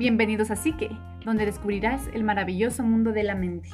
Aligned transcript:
Bienvenidos 0.00 0.50
a 0.50 0.56
Psique, 0.56 0.88
donde 1.26 1.44
descubrirás 1.44 2.06
el 2.14 2.24
maravilloso 2.24 2.82
mundo 2.82 3.12
de 3.12 3.22
la 3.22 3.34
mente. 3.34 3.68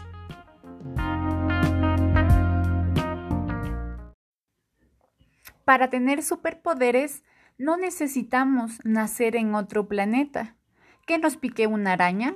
Para 5.65 5.89
tener 5.89 6.25
superpoderes 6.25 7.23
no 7.59 7.77
necesitamos 7.77 8.81
nacer 8.83 9.37
en 9.37 9.55
otro 9.55 9.87
planeta, 9.87 10.57
que 11.07 11.19
nos 11.19 11.37
pique 11.37 11.69
una 11.69 11.93
araña 11.93 12.35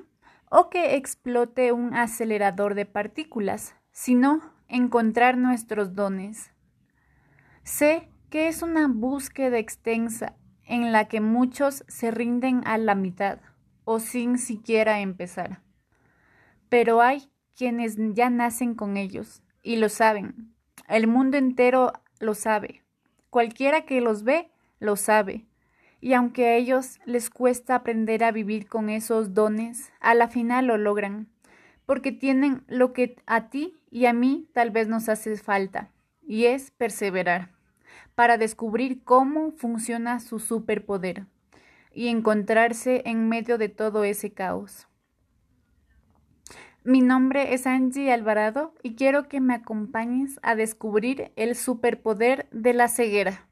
o 0.48 0.70
que 0.70 0.94
explote 0.94 1.72
un 1.72 1.92
acelerador 1.92 2.76
de 2.76 2.86
partículas, 2.86 3.74
sino 3.90 4.40
encontrar 4.68 5.36
nuestros 5.36 5.96
dones. 5.96 6.52
Sé 7.64 8.08
que 8.30 8.46
es 8.46 8.62
una 8.62 8.86
búsqueda 8.86 9.58
extensa 9.58 10.36
en 10.64 10.92
la 10.92 11.08
que 11.08 11.20
muchos 11.20 11.82
se 11.88 12.12
rinden 12.12 12.62
a 12.64 12.78
la 12.78 12.94
mitad 12.94 13.40
o 13.92 13.98
sin 13.98 14.38
siquiera 14.38 15.00
empezar. 15.00 15.62
Pero 16.68 17.02
hay 17.02 17.28
quienes 17.56 17.96
ya 18.14 18.30
nacen 18.30 18.76
con 18.76 18.96
ellos 18.96 19.42
y 19.64 19.78
lo 19.78 19.88
saben. 19.88 20.54
El 20.86 21.08
mundo 21.08 21.36
entero 21.36 21.92
lo 22.20 22.34
sabe. 22.34 22.84
Cualquiera 23.30 23.86
que 23.86 24.00
los 24.00 24.22
ve 24.22 24.48
lo 24.78 24.94
sabe. 24.94 25.44
Y 26.00 26.12
aunque 26.12 26.46
a 26.46 26.54
ellos 26.54 27.00
les 27.04 27.30
cuesta 27.30 27.74
aprender 27.74 28.22
a 28.22 28.30
vivir 28.30 28.68
con 28.68 28.90
esos 28.90 29.34
dones, 29.34 29.90
a 29.98 30.14
la 30.14 30.28
final 30.28 30.66
lo 30.66 30.78
logran, 30.78 31.26
porque 31.84 32.12
tienen 32.12 32.62
lo 32.68 32.92
que 32.92 33.16
a 33.26 33.50
ti 33.50 33.74
y 33.90 34.06
a 34.06 34.12
mí 34.12 34.48
tal 34.52 34.70
vez 34.70 34.86
nos 34.86 35.08
hace 35.08 35.36
falta, 35.36 35.90
y 36.22 36.44
es 36.44 36.70
perseverar, 36.70 37.50
para 38.14 38.38
descubrir 38.38 39.02
cómo 39.02 39.50
funciona 39.50 40.20
su 40.20 40.38
superpoder 40.38 41.26
y 41.92 42.08
encontrarse 42.08 43.02
en 43.04 43.28
medio 43.28 43.58
de 43.58 43.68
todo 43.68 44.04
ese 44.04 44.32
caos. 44.32 44.86
Mi 46.82 47.02
nombre 47.02 47.52
es 47.52 47.66
Angie 47.66 48.10
Alvarado 48.10 48.74
y 48.82 48.94
quiero 48.94 49.28
que 49.28 49.40
me 49.40 49.52
acompañes 49.52 50.40
a 50.42 50.54
descubrir 50.54 51.30
el 51.36 51.54
superpoder 51.54 52.48
de 52.52 52.72
la 52.72 52.88
ceguera. 52.88 53.49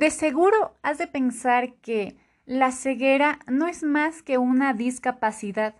De 0.00 0.10
seguro 0.10 0.78
has 0.80 0.96
de 0.96 1.06
pensar 1.06 1.74
que 1.82 2.16
la 2.46 2.72
ceguera 2.72 3.38
no 3.46 3.66
es 3.66 3.82
más 3.82 4.22
que 4.22 4.38
una 4.38 4.72
discapacidad 4.72 5.74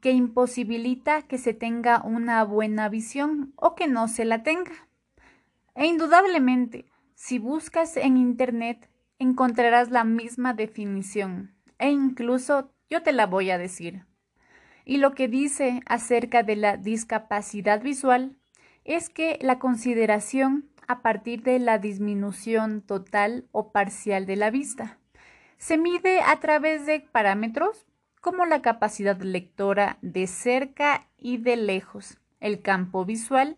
que 0.00 0.12
imposibilita 0.12 1.20
que 1.20 1.36
se 1.36 1.52
tenga 1.52 2.00
una 2.02 2.42
buena 2.42 2.88
visión 2.88 3.52
o 3.54 3.74
que 3.74 3.86
no 3.86 4.08
se 4.08 4.24
la 4.24 4.42
tenga. 4.42 4.72
E 5.74 5.84
indudablemente, 5.84 6.86
si 7.14 7.38
buscas 7.38 7.98
en 7.98 8.16
Internet, 8.16 8.88
encontrarás 9.18 9.90
la 9.90 10.04
misma 10.04 10.54
definición, 10.54 11.54
e 11.78 11.90
incluso 11.90 12.72
yo 12.88 13.02
te 13.02 13.12
la 13.12 13.26
voy 13.26 13.50
a 13.50 13.58
decir. 13.58 14.06
Y 14.86 14.96
lo 14.96 15.12
que 15.12 15.28
dice 15.28 15.82
acerca 15.84 16.42
de 16.42 16.56
la 16.56 16.78
discapacidad 16.78 17.82
visual 17.82 18.38
es 18.84 19.10
que 19.10 19.38
la 19.42 19.58
consideración 19.58 20.70
a 20.88 21.02
partir 21.02 21.42
de 21.42 21.58
la 21.58 21.78
disminución 21.78 22.82
total 22.82 23.46
o 23.52 23.72
parcial 23.72 24.26
de 24.26 24.36
la 24.36 24.50
vista. 24.50 24.98
Se 25.58 25.78
mide 25.78 26.20
a 26.20 26.38
través 26.40 26.86
de 26.86 27.00
parámetros 27.00 27.86
como 28.20 28.44
la 28.44 28.62
capacidad 28.62 29.20
lectora 29.20 29.98
de 30.02 30.26
cerca 30.26 31.08
y 31.16 31.38
de 31.38 31.56
lejos, 31.56 32.18
el 32.40 32.62
campo 32.62 33.04
visual 33.04 33.56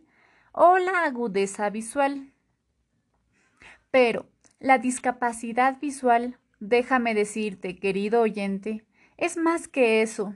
o 0.53 0.78
la 0.78 1.05
agudeza 1.05 1.71
visual. 1.71 2.33
Pero 3.91 4.28
la 4.60 4.78
discapacidad 4.78 5.81
visual, 5.81 6.39
déjame 6.60 7.15
decirte, 7.15 7.78
querido 7.78 8.21
oyente, 8.21 8.84
es 9.16 9.37
más 9.37 9.69
que 9.69 10.03
eso, 10.03 10.34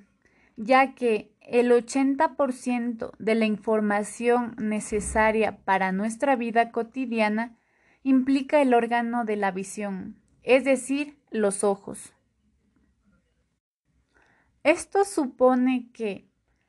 ya 0.56 0.94
que 0.94 1.31
el 1.47 1.70
80% 1.72 3.12
de 3.19 3.34
la 3.34 3.47
información 3.47 4.54
necesaria 4.58 5.58
para 5.64 5.92
nuestra 5.92 6.36
vida 6.36 6.70
cotidiana 6.70 7.56
implica 8.03 8.60
el 8.62 8.75
órgano 8.75 9.25
de 9.25 9.36
la 9.36 9.50
visión, 9.50 10.16
es 10.42 10.64
decir, 10.64 11.19
los 11.30 11.64
ojos. 11.64 12.14
Esto 14.64 15.04
supone 15.04 15.91
que 15.92 16.28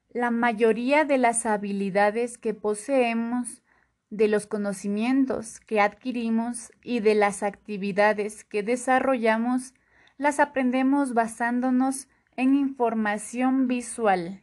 la 0.09 0.31
mayoría 0.31 1.05
de 1.05 1.17
las 1.17 1.45
habilidades 1.45 2.37
que 2.37 2.53
poseemos, 2.53 3.63
de 4.09 4.27
los 4.27 4.45
conocimientos 4.45 5.59
que 5.59 5.81
adquirimos 5.81 6.71
y 6.83 6.99
de 6.99 7.15
las 7.15 7.41
actividades 7.41 8.43
que 8.43 8.61
desarrollamos, 8.61 9.73
las 10.17 10.39
aprendemos 10.39 11.15
basándonos 11.15 12.07
en 12.35 12.55
información 12.55 13.67
visual. 13.67 14.42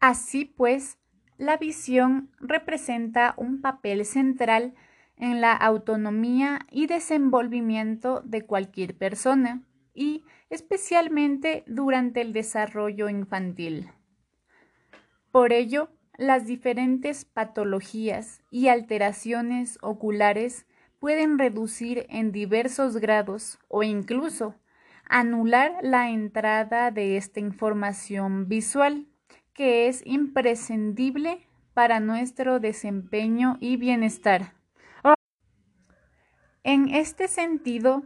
Así 0.00 0.46
pues, 0.46 0.98
la 1.36 1.58
visión 1.58 2.30
representa 2.40 3.34
un 3.36 3.60
papel 3.60 4.06
central 4.06 4.74
en 5.16 5.42
la 5.42 5.52
autonomía 5.52 6.60
y 6.70 6.86
desenvolvimiento 6.86 8.22
de 8.24 8.46
cualquier 8.46 8.96
persona 8.96 9.62
y 9.92 10.24
especialmente 10.48 11.64
durante 11.66 12.22
el 12.22 12.32
desarrollo 12.32 13.10
infantil. 13.10 13.90
Por 15.30 15.52
ello, 15.52 15.90
las 16.16 16.46
diferentes 16.46 17.26
patologías 17.26 18.42
y 18.50 18.68
alteraciones 18.68 19.78
oculares 19.82 20.66
pueden 20.98 21.38
reducir 21.38 22.06
en 22.08 22.32
diversos 22.32 22.96
grados 22.96 23.58
o 23.68 23.82
incluso 23.82 24.54
anular 25.08 25.76
la 25.82 26.10
entrada 26.10 26.90
de 26.90 27.18
esta 27.18 27.40
información 27.40 28.48
visual 28.48 29.09
que 29.60 29.88
es 29.88 30.00
imprescindible 30.06 31.46
para 31.74 32.00
nuestro 32.00 32.60
desempeño 32.60 33.58
y 33.60 33.76
bienestar. 33.76 34.54
En 36.62 36.88
este 36.88 37.28
sentido, 37.28 38.04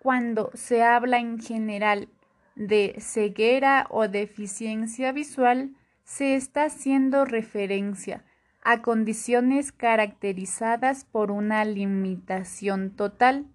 cuando 0.00 0.50
se 0.54 0.82
habla 0.82 1.18
en 1.18 1.38
general 1.38 2.08
de 2.56 2.96
ceguera 2.98 3.86
o 3.90 4.08
deficiencia 4.08 5.12
visual, 5.12 5.76
se 6.02 6.34
está 6.34 6.64
haciendo 6.64 7.24
referencia 7.24 8.24
a 8.64 8.82
condiciones 8.82 9.70
caracterizadas 9.70 11.04
por 11.04 11.30
una 11.30 11.64
limitación 11.64 12.96
total 12.96 13.46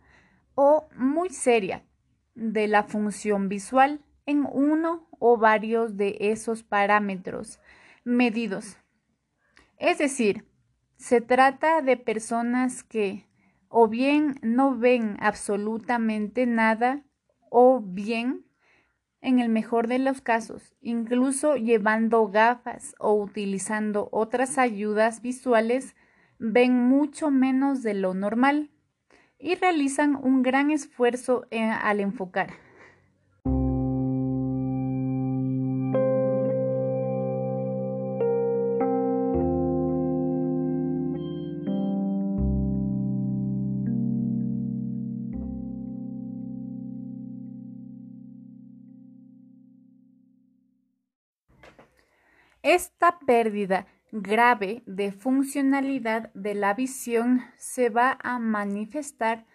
o 0.56 0.88
muy 0.96 1.32
seria 1.32 1.84
de 2.34 2.70
la 2.70 2.84
función 2.84 3.50
visual 3.50 4.00
en 4.26 4.48
uno 4.52 5.08
o 5.20 5.38
varios 5.38 5.98
de 5.98 6.18
esos 6.20 6.64
parámetros 6.64 7.60
medidos. 8.04 8.78
Es 9.78 9.98
decir, 9.98 10.46
se 10.98 11.22
trata 11.22 11.82
de 11.82 11.98
personas 11.98 12.84
que 12.84 13.28
o 13.68 13.88
bien 13.88 14.36
no 14.42 14.78
ven 14.78 15.18
absolutamente 15.20 16.46
nada 16.46 17.04
o 17.50 17.82
bien, 17.82 18.46
en 19.22 19.40
el 19.40 19.50
mejor 19.50 19.88
de 19.88 20.00
los 20.00 20.20
casos, 20.22 20.76
incluso 20.82 21.56
llevando 21.56 22.28
gafas 22.28 22.96
o 23.00 23.14
utilizando 23.14 24.10
otras 24.12 24.58
ayudas 24.58 25.22
visuales, 25.22 25.96
ven 26.40 26.76
mucho 26.76 27.30
menos 27.30 27.84
de 27.84 27.94
lo 27.94 28.14
normal 28.14 28.72
y 29.38 29.56
realizan 29.56 30.16
un 30.16 30.42
gran 30.42 30.72
esfuerzo 30.72 31.46
al 31.52 32.00
enfocar. 32.00 32.50
Esta 52.72 53.20
pérdida 53.20 53.86
grave 54.14 54.82
de 54.86 55.12
funcionalidad 55.12 56.32
de 56.34 56.56
la 56.56 56.74
visión 56.74 57.42
se 57.58 57.90
va 57.90 58.18
a 58.24 58.40
manifestar, 58.40 59.46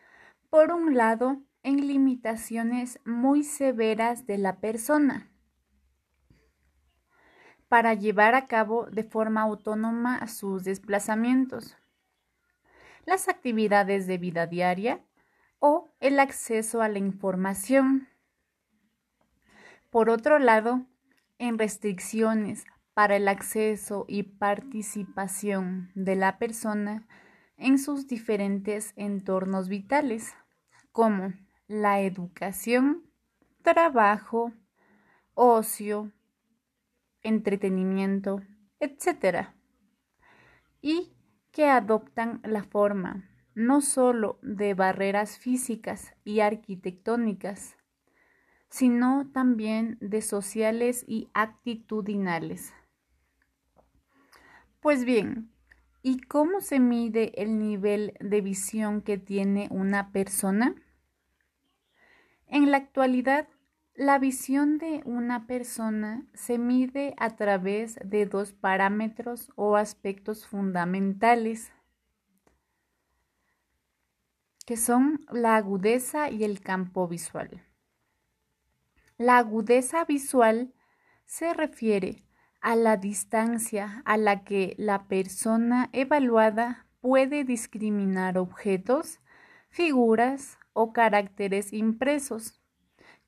por 0.50 0.70
un 0.70 0.94
lado, 0.94 1.40
en 1.62 1.86
limitaciones 1.86 3.00
muy 3.06 3.42
severas 3.42 4.26
de 4.26 4.36
la 4.36 4.60
persona 4.60 5.30
para 7.68 7.94
llevar 7.94 8.34
a 8.34 8.46
cabo 8.48 8.84
de 8.84 9.02
forma 9.02 9.40
autónoma 9.40 10.26
sus 10.26 10.64
desplazamientos, 10.64 11.74
las 13.06 13.30
actividades 13.30 14.06
de 14.06 14.18
vida 14.18 14.46
diaria 14.46 15.02
o 15.58 15.88
el 16.00 16.20
acceso 16.20 16.82
a 16.82 16.90
la 16.90 16.98
información. 16.98 18.10
Por 19.88 20.10
otro 20.10 20.38
lado, 20.38 20.84
en 21.38 21.58
restricciones 21.58 22.66
para 22.96 23.16
el 23.16 23.28
acceso 23.28 24.06
y 24.08 24.22
participación 24.22 25.90
de 25.94 26.16
la 26.16 26.38
persona 26.38 27.06
en 27.58 27.78
sus 27.78 28.06
diferentes 28.06 28.94
entornos 28.96 29.68
vitales, 29.68 30.34
como 30.92 31.34
la 31.68 32.00
educación, 32.00 33.02
trabajo, 33.60 34.54
ocio, 35.34 36.10
entretenimiento, 37.22 38.40
etc. 38.80 39.48
Y 40.80 41.12
que 41.52 41.66
adoptan 41.66 42.40
la 42.44 42.62
forma 42.62 43.28
no 43.54 43.82
sólo 43.82 44.38
de 44.40 44.72
barreras 44.72 45.38
físicas 45.38 46.14
y 46.24 46.40
arquitectónicas, 46.40 47.76
sino 48.70 49.30
también 49.34 49.98
de 50.00 50.22
sociales 50.22 51.04
y 51.06 51.28
actitudinales. 51.34 52.72
Pues 54.80 55.04
bien, 55.04 55.50
¿y 56.02 56.20
cómo 56.20 56.60
se 56.60 56.78
mide 56.78 57.42
el 57.42 57.58
nivel 57.58 58.14
de 58.20 58.40
visión 58.40 59.00
que 59.00 59.18
tiene 59.18 59.68
una 59.70 60.12
persona? 60.12 60.74
En 62.46 62.70
la 62.70 62.76
actualidad, 62.76 63.48
la 63.94 64.18
visión 64.18 64.76
de 64.76 65.02
una 65.06 65.46
persona 65.46 66.26
se 66.34 66.58
mide 66.58 67.14
a 67.16 67.34
través 67.36 67.98
de 68.04 68.26
dos 68.26 68.52
parámetros 68.52 69.50
o 69.56 69.76
aspectos 69.76 70.46
fundamentales, 70.46 71.72
que 74.66 74.76
son 74.76 75.24
la 75.30 75.56
agudeza 75.56 76.30
y 76.30 76.44
el 76.44 76.60
campo 76.60 77.08
visual. 77.08 77.64
La 79.16 79.38
agudeza 79.38 80.04
visual 80.04 80.74
se 81.24 81.54
refiere 81.54 82.25
a 82.66 82.74
la 82.74 82.96
distancia 82.96 84.02
a 84.04 84.16
la 84.16 84.42
que 84.42 84.74
la 84.76 85.04
persona 85.06 85.88
evaluada 85.92 86.88
puede 87.00 87.44
discriminar 87.44 88.38
objetos, 88.38 89.20
figuras, 89.68 90.58
o 90.72 90.92
caracteres 90.92 91.72
impresos, 91.72 92.60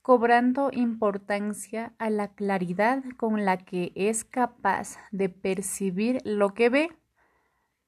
cobrando 0.02 0.70
importancia 0.72 1.94
a 1.98 2.10
la 2.10 2.34
claridad 2.34 3.04
con 3.16 3.44
la 3.44 3.58
que 3.58 3.92
es 3.94 4.24
capaz 4.24 4.96
de 5.12 5.28
percibir 5.28 6.20
lo 6.24 6.52
que 6.52 6.68
ve, 6.68 6.90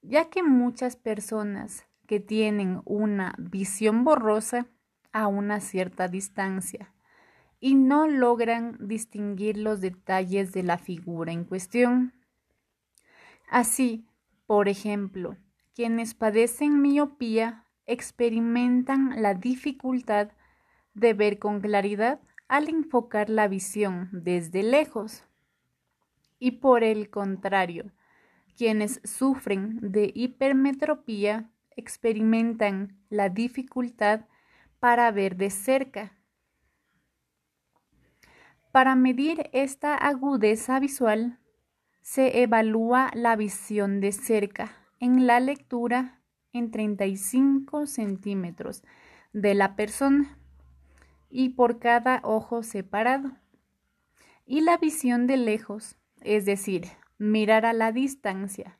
ya 0.02 0.30
que 0.30 0.44
muchas 0.44 0.94
personas 0.94 1.84
que 2.06 2.20
tienen 2.20 2.80
una 2.84 3.34
visión 3.38 4.04
borrosa 4.04 4.68
a 5.10 5.26
una 5.26 5.58
cierta 5.58 6.06
distancia 6.06 6.94
y 7.60 7.74
no 7.74 8.08
logran 8.08 8.76
distinguir 8.80 9.58
los 9.58 9.80
detalles 9.80 10.52
de 10.52 10.62
la 10.62 10.78
figura 10.78 11.32
en 11.32 11.44
cuestión. 11.44 12.14
Así, 13.48 14.06
por 14.46 14.68
ejemplo, 14.68 15.36
quienes 15.74 16.14
padecen 16.14 16.80
miopía 16.80 17.66
experimentan 17.86 19.20
la 19.22 19.34
dificultad 19.34 20.30
de 20.94 21.14
ver 21.14 21.38
con 21.38 21.60
claridad 21.60 22.20
al 22.48 22.68
enfocar 22.68 23.30
la 23.30 23.46
visión 23.46 24.08
desde 24.12 24.62
lejos. 24.62 25.24
Y 26.38 26.52
por 26.52 26.82
el 26.82 27.10
contrario, 27.10 27.92
quienes 28.56 29.00
sufren 29.04 29.92
de 29.92 30.10
hipermetropía 30.14 31.50
experimentan 31.76 32.98
la 33.08 33.28
dificultad 33.28 34.26
para 34.80 35.10
ver 35.10 35.36
de 35.36 35.50
cerca. 35.50 36.19
Para 38.72 38.94
medir 38.94 39.50
esta 39.52 39.96
agudeza 39.96 40.78
visual, 40.78 41.40
se 42.02 42.42
evalúa 42.42 43.10
la 43.14 43.34
visión 43.34 44.00
de 44.00 44.12
cerca 44.12 44.72
en 45.00 45.26
la 45.26 45.40
lectura 45.40 46.22
en 46.52 46.70
35 46.70 47.86
centímetros 47.86 48.84
de 49.32 49.54
la 49.54 49.74
persona 49.74 50.38
y 51.28 51.50
por 51.50 51.80
cada 51.80 52.20
ojo 52.22 52.62
separado. 52.62 53.32
Y 54.46 54.60
la 54.60 54.76
visión 54.76 55.26
de 55.26 55.36
lejos, 55.36 55.96
es 56.20 56.44
decir, 56.44 56.86
mirar 57.18 57.66
a 57.66 57.72
la 57.72 57.90
distancia 57.90 58.78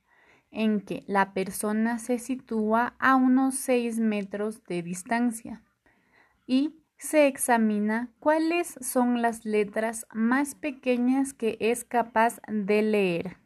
en 0.53 0.81
que 0.81 1.03
la 1.07 1.33
persona 1.33 1.99
se 1.99 2.19
sitúa 2.19 2.95
a 2.99 3.17
unos 3.17 3.57
6 3.57 3.99
metros 3.99 4.63
de 4.65 4.83
distancia 4.83 5.63
y 6.47 6.80
se 7.01 7.27
examina 7.27 8.11
cuáles 8.21 8.75
son 8.83 9.23
las 9.23 9.47
letras 9.47 10.07
más 10.13 10.55
pequeñas 10.55 11.33
que 11.33 11.57
es 11.59 11.83
capaz 11.83 12.41
de 12.47 12.83
leer. 12.83 13.40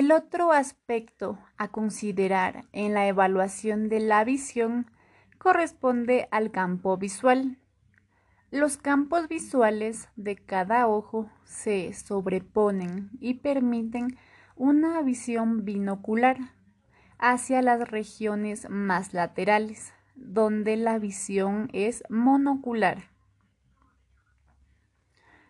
El 0.00 0.12
otro 0.12 0.50
aspecto 0.52 1.38
a 1.58 1.68
considerar 1.68 2.64
en 2.72 2.94
la 2.94 3.06
evaluación 3.06 3.90
de 3.90 4.00
la 4.00 4.24
visión 4.24 4.90
corresponde 5.36 6.26
al 6.30 6.50
campo 6.50 6.96
visual. 6.96 7.58
Los 8.50 8.78
campos 8.78 9.28
visuales 9.28 10.08
de 10.16 10.36
cada 10.36 10.88
ojo 10.88 11.30
se 11.44 11.92
sobreponen 11.92 13.10
y 13.20 13.34
permiten 13.34 14.16
una 14.56 15.02
visión 15.02 15.66
binocular 15.66 16.38
hacia 17.18 17.60
las 17.60 17.86
regiones 17.86 18.70
más 18.70 19.12
laterales, 19.12 19.92
donde 20.14 20.78
la 20.78 20.98
visión 20.98 21.68
es 21.74 22.04
monocular. 22.08 23.10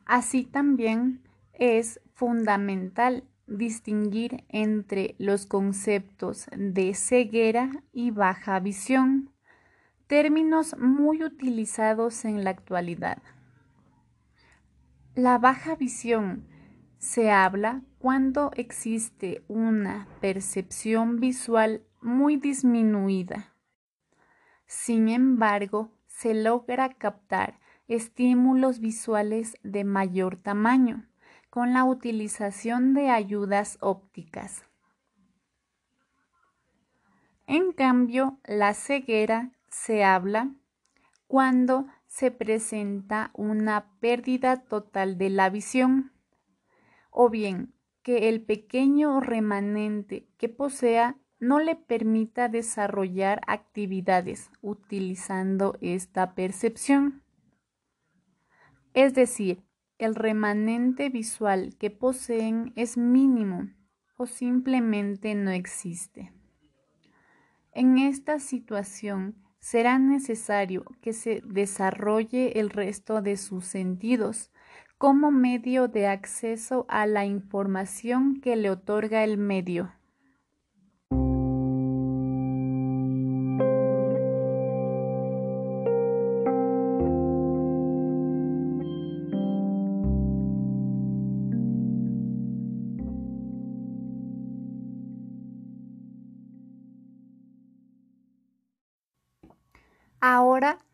Así 0.07 0.43
también 0.43 1.23
es 1.53 2.01
fundamental 2.15 3.30
distinguir 3.51 4.45
entre 4.49 5.17
los 5.19 5.45
conceptos 5.45 6.47
de 6.57 6.95
ceguera 6.95 7.83
y 7.93 8.13
baja 8.13 8.59
visión, 8.61 9.31
términos 10.07 10.77
muy 10.79 11.23
utilizados 11.23 12.25
en 12.25 12.45
la 12.45 12.51
actualidad. 12.51 13.23
La 15.15 15.39
baja 15.39 15.75
visión 15.75 16.47
se 16.99 17.31
habla 17.31 17.83
cuando 17.99 18.53
existe 18.57 19.45
una 19.49 20.07
percepción 20.21 21.19
visual 21.19 21.83
muy 22.01 22.37
disminuida. 22.37 23.55
Sin 24.67 25.09
embargo, 25.09 25.93
se 26.07 26.35
logra 26.35 26.91
captar 26.91 27.59
estímulos 27.89 28.79
visuales 28.79 29.57
de 29.65 29.85
mayor 29.85 30.37
tamaño 30.37 31.10
con 31.51 31.75
la 31.75 31.85
utilización 31.85 32.95
de 32.95 33.11
ayudas 33.11 33.77
ópticas. 33.81 34.65
En 37.47 37.73
cambio, 37.73 38.39
la 38.45 38.75
ceguera 38.75 39.51
se 39.69 40.05
habla 40.05 40.55
cuando 41.27 41.87
se 42.07 42.31
presenta 42.31 43.31
una 43.35 43.91
pérdida 44.01 44.65
total 44.65 45.19
de 45.19 45.31
la 45.31 45.51
visión 45.51 46.13
o 47.11 47.29
bien 47.29 47.75
que 48.03 48.29
el 48.29 48.43
pequeño 48.43 49.21
remanente 49.21 50.29
que 50.39 50.49
posea 50.49 51.17
no 51.41 51.59
le 51.59 51.75
permita 51.75 52.49
desarrollar 52.49 53.41
actividades 53.47 54.51
utilizando 54.61 55.77
esta 55.81 56.35
percepción. 56.35 57.23
Es 58.95 59.15
decir, 59.15 59.65
el 60.01 60.15
remanente 60.15 61.11
visual 61.11 61.77
que 61.79 61.91
poseen 61.91 62.73
es 62.75 62.97
mínimo 62.97 63.69
o 64.17 64.27
simplemente 64.27 65.35
no 65.35 65.51
existe. 65.51 66.33
En 67.73 67.99
esta 67.99 68.39
situación 68.39 69.37
será 69.61 69.99
necesario 69.99 70.85
que 71.03 71.13
se 71.13 71.43
desarrolle 71.45 72.59
el 72.59 72.71
resto 72.71 73.21
de 73.21 73.37
sus 73.37 73.67
sentidos, 73.67 74.51
como 74.97 75.31
medio 75.31 75.87
de 75.87 76.07
acceso 76.07 76.87
a 76.89 77.07
la 77.07 77.27
información 77.27 78.41
que 78.41 78.57
le 78.57 78.71
otorga 78.71 79.23
el 79.23 79.37
medio. 79.37 79.93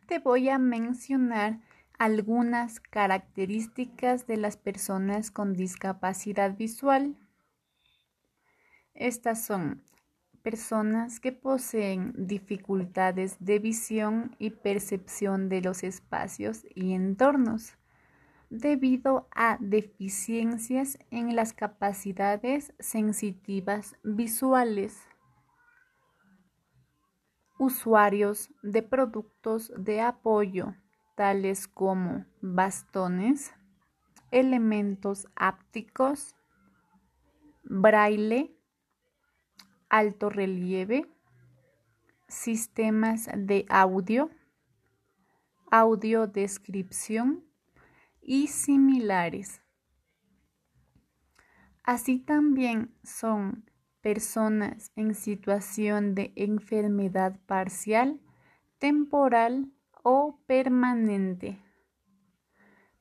Te 0.06 0.18
voy 0.18 0.48
a 0.48 0.58
mencionar 0.58 1.60
algunas 1.98 2.80
características 2.80 4.26
de 4.26 4.36
las 4.36 4.56
personas 4.56 5.30
con 5.30 5.54
discapacidad 5.54 6.56
visual. 6.56 7.16
Estas 8.94 9.44
son 9.44 9.82
personas 10.42 11.18
que 11.18 11.32
poseen 11.32 12.12
dificultades 12.16 13.36
de 13.40 13.58
visión 13.58 14.36
y 14.38 14.50
percepción 14.50 15.48
de 15.48 15.60
los 15.60 15.82
espacios 15.82 16.64
y 16.74 16.92
entornos 16.92 17.74
debido 18.48 19.28
a 19.34 19.58
deficiencias 19.60 20.98
en 21.10 21.34
las 21.34 21.52
capacidades 21.52 22.72
sensitivas 22.78 23.96
visuales 24.04 25.00
usuarios 27.58 28.50
de 28.62 28.82
productos 28.82 29.72
de 29.76 30.00
apoyo 30.00 30.74
tales 31.16 31.66
como 31.66 32.26
bastones, 32.42 33.52
elementos 34.30 35.26
ápticos, 35.34 36.36
braille, 37.64 38.54
alto 39.88 40.28
relieve, 40.28 41.10
sistemas 42.28 43.28
de 43.34 43.64
audio, 43.70 44.30
audiodescripción 45.70 47.44
y 48.20 48.48
similares. 48.48 49.62
Así 51.82 52.18
también 52.18 52.94
son 53.02 53.70
personas 54.06 54.92
en 54.94 55.16
situación 55.16 56.14
de 56.14 56.32
enfermedad 56.36 57.40
parcial, 57.46 58.20
temporal 58.78 59.72
o 60.04 60.38
permanente. 60.46 61.58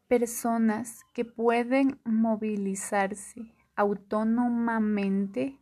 Personas 0.07 1.05
que 1.13 1.24
pueden 1.24 2.01
movilizarse 2.05 3.53
autónomamente 3.75 5.59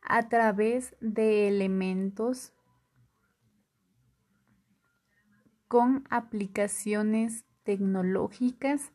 a 0.00 0.28
través 0.28 0.94
de 1.00 1.48
elementos 1.48 2.52
con 5.66 6.04
aplicaciones 6.08 7.44
tecnológicas, 7.64 8.92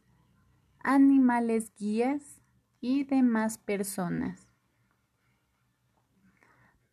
animales 0.80 1.74
guías 1.76 2.40
y 2.80 3.04
demás 3.04 3.58
personas 3.58 4.53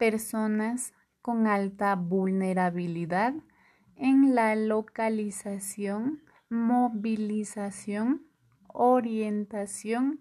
personas 0.01 0.95
con 1.21 1.47
alta 1.47 1.95
vulnerabilidad 1.95 3.35
en 3.97 4.35
la 4.35 4.57
localización, 4.57 6.23
movilización, 6.49 8.27
orientación, 8.73 10.21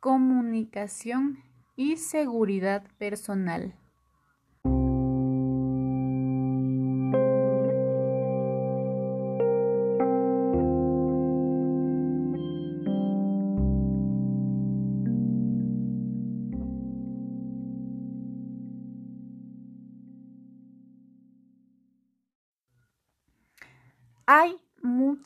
comunicación 0.00 1.40
y 1.76 1.98
seguridad 1.98 2.82
personal. 2.96 3.79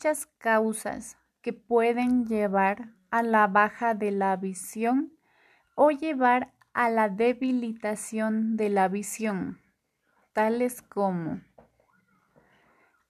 Muchas 0.05 0.27
causas 0.37 1.17
que 1.41 1.51
pueden 1.51 2.27
llevar 2.27 2.93
a 3.09 3.23
la 3.23 3.47
baja 3.47 3.95
de 3.95 4.11
la 4.11 4.35
visión 4.35 5.17
o 5.73 5.89
llevar 5.89 6.53
a 6.73 6.91
la 6.91 7.09
debilitación 7.09 8.55
de 8.55 8.69
la 8.69 8.87
visión, 8.87 9.59
tales 10.31 10.83
como 10.83 11.41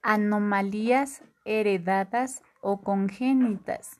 anomalías 0.04 1.22
heredadas 1.44 2.42
o 2.62 2.82
congénitas, 2.82 4.00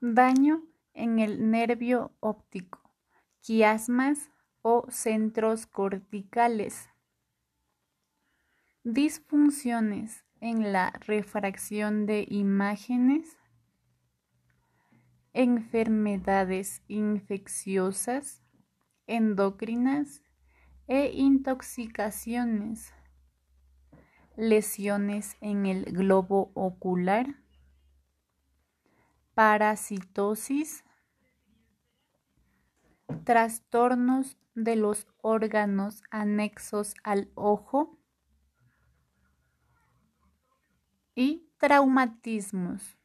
daño 0.00 0.62
en 0.94 1.18
el 1.18 1.50
nervio 1.50 2.12
óptico, 2.20 2.80
quiasmas 3.42 4.30
o 4.62 4.86
centros 4.88 5.66
corticales, 5.66 6.88
disfunciones 8.82 10.24
en 10.42 10.72
la 10.72 10.90
refracción 11.06 12.04
de 12.04 12.26
imágenes, 12.28 13.38
enfermedades 15.32 16.82
infecciosas, 16.88 18.42
endocrinas 19.06 20.20
e 20.88 21.12
intoxicaciones, 21.14 22.92
lesiones 24.36 25.36
en 25.40 25.64
el 25.64 25.84
globo 25.84 26.50
ocular, 26.54 27.36
parasitosis, 29.34 30.84
trastornos 33.22 34.36
de 34.56 34.74
los 34.74 35.06
órganos 35.22 36.02
anexos 36.10 36.94
al 37.04 37.30
ojo, 37.36 38.01
y 41.14 41.48
traumatismos. 41.58 42.96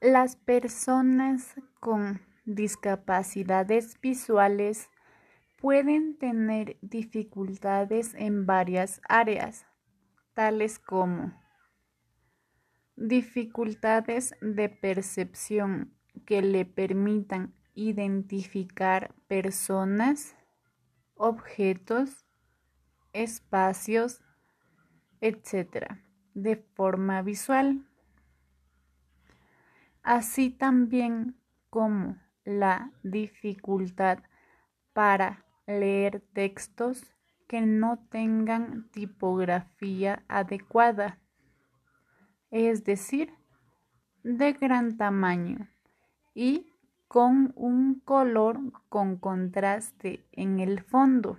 Las 0.00 0.36
personas 0.36 1.54
con 1.80 2.20
discapacidades 2.44 4.00
visuales 4.00 4.88
pueden 5.66 6.16
tener 6.16 6.78
dificultades 6.80 8.14
en 8.14 8.46
varias 8.46 9.00
áreas, 9.08 9.66
tales 10.32 10.78
como 10.78 11.32
dificultades 12.94 14.36
de 14.40 14.68
percepción 14.68 15.92
que 16.24 16.40
le 16.40 16.66
permitan 16.66 17.52
identificar 17.74 19.12
personas, 19.26 20.36
objetos, 21.16 22.24
espacios, 23.12 24.22
etc., 25.20 25.96
de 26.34 26.54
forma 26.76 27.22
visual, 27.22 27.84
así 30.04 30.50
también 30.50 31.34
como 31.70 32.22
la 32.44 32.92
dificultad 33.02 34.20
para 34.92 35.45
leer 35.66 36.22
textos 36.32 37.04
que 37.48 37.60
no 37.60 37.98
tengan 38.10 38.88
tipografía 38.90 40.24
adecuada, 40.28 41.18
es 42.50 42.84
decir, 42.84 43.32
de 44.22 44.52
gran 44.52 44.96
tamaño 44.96 45.68
y 46.34 46.72
con 47.08 47.52
un 47.54 48.00
color 48.00 48.58
con 48.88 49.16
contraste 49.16 50.26
en 50.32 50.58
el 50.58 50.82
fondo 50.82 51.38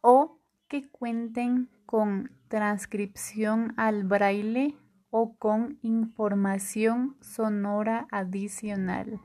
o 0.00 0.38
que 0.68 0.88
cuenten 0.88 1.70
con 1.86 2.30
transcripción 2.48 3.72
al 3.76 4.04
braille 4.04 4.76
o 5.10 5.36
con 5.36 5.78
información 5.82 7.16
sonora 7.20 8.06
adicional. 8.10 9.20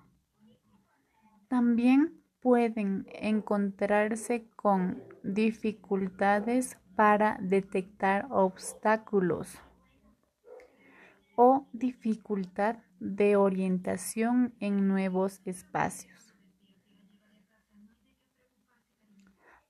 También 1.48 2.20
pueden 2.41 3.05
encontrarse 3.13 4.48
con 4.55 5.03
dificultades 5.24 6.77
para 6.95 7.38
detectar 7.41 8.27
obstáculos 8.31 9.57
o 11.36 11.67
dificultad 11.71 12.77
de 13.00 13.36
orientación 13.36 14.53
en 14.60 14.88
nuevos 14.88 15.41
espacios. 15.45 16.36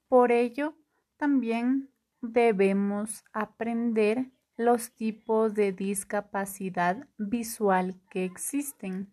Por 0.07 0.31
ello, 0.31 0.75
también 1.17 1.89
debemos 2.21 3.23
aprender 3.31 4.31
los 4.57 4.93
tipos 4.93 5.53
de 5.53 5.71
discapacidad 5.71 7.07
visual 7.17 7.99
que 8.09 8.25
existen. 8.25 9.09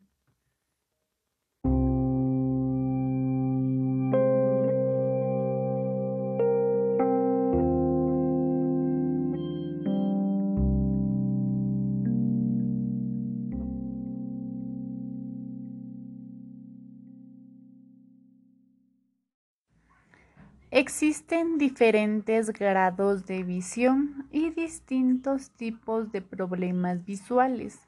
Existen 20.88 21.58
diferentes 21.58 22.50
grados 22.50 23.26
de 23.26 23.42
visión 23.42 24.26
y 24.32 24.48
distintos 24.48 25.50
tipos 25.50 26.10
de 26.12 26.22
problemas 26.22 27.04
visuales, 27.04 27.86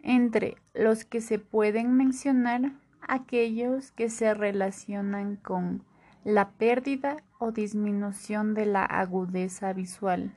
entre 0.00 0.56
los 0.74 1.04
que 1.04 1.20
se 1.20 1.38
pueden 1.38 1.96
mencionar 1.96 2.72
aquellos 3.06 3.92
que 3.92 4.10
se 4.10 4.34
relacionan 4.34 5.36
con 5.36 5.84
la 6.24 6.50
pérdida 6.50 7.18
o 7.38 7.52
disminución 7.52 8.54
de 8.54 8.66
la 8.66 8.84
agudeza 8.84 9.72
visual, 9.72 10.36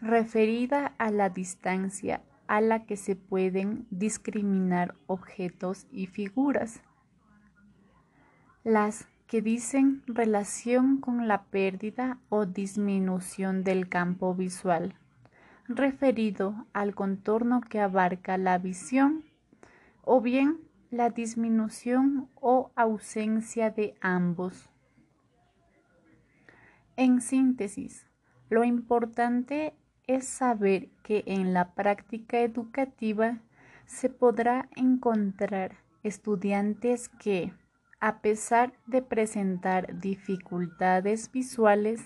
referida 0.00 0.94
a 0.96 1.10
la 1.10 1.28
distancia 1.28 2.22
a 2.46 2.62
la 2.62 2.86
que 2.86 2.96
se 2.96 3.16
pueden 3.16 3.86
discriminar 3.90 4.94
objetos 5.06 5.86
y 5.92 6.06
figuras. 6.06 6.80
Las 8.64 9.06
que 9.28 9.42
dicen 9.42 10.02
relación 10.06 11.00
con 11.00 11.28
la 11.28 11.44
pérdida 11.44 12.18
o 12.30 12.46
disminución 12.46 13.62
del 13.62 13.88
campo 13.88 14.34
visual, 14.34 14.94
referido 15.68 16.66
al 16.72 16.94
contorno 16.94 17.60
que 17.60 17.78
abarca 17.78 18.38
la 18.38 18.56
visión, 18.58 19.24
o 20.02 20.22
bien 20.22 20.58
la 20.90 21.10
disminución 21.10 22.30
o 22.34 22.72
ausencia 22.74 23.70
de 23.70 23.94
ambos. 24.00 24.70
En 26.96 27.20
síntesis, 27.20 28.06
lo 28.48 28.64
importante 28.64 29.74
es 30.06 30.26
saber 30.26 30.88
que 31.02 31.22
en 31.26 31.52
la 31.52 31.74
práctica 31.74 32.40
educativa 32.40 33.40
se 33.84 34.08
podrá 34.08 34.70
encontrar 34.74 35.76
estudiantes 36.02 37.10
que, 37.10 37.52
a 38.00 38.20
pesar 38.20 38.72
de 38.86 39.02
presentar 39.02 39.98
dificultades 39.98 41.30
visuales, 41.32 42.00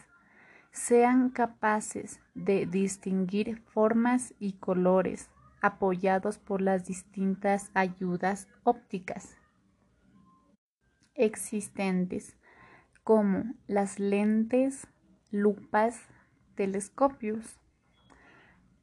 sean 0.71 1.31
capaces 1.31 2.21
de 2.35 2.67
distinguir 2.67 3.61
formas 3.67 4.35
y 4.39 4.55
colores 4.55 5.31
apoyados 5.61 6.39
por 6.39 6.61
las 6.61 6.87
distintas 6.87 7.71
ayudas 7.75 8.49
ópticas 8.65 9.37
existentes, 11.15 12.37
como 13.05 13.45
las 13.67 13.99
lentes, 13.99 14.87
lupas, 15.31 16.01
telescopios. 16.55 17.59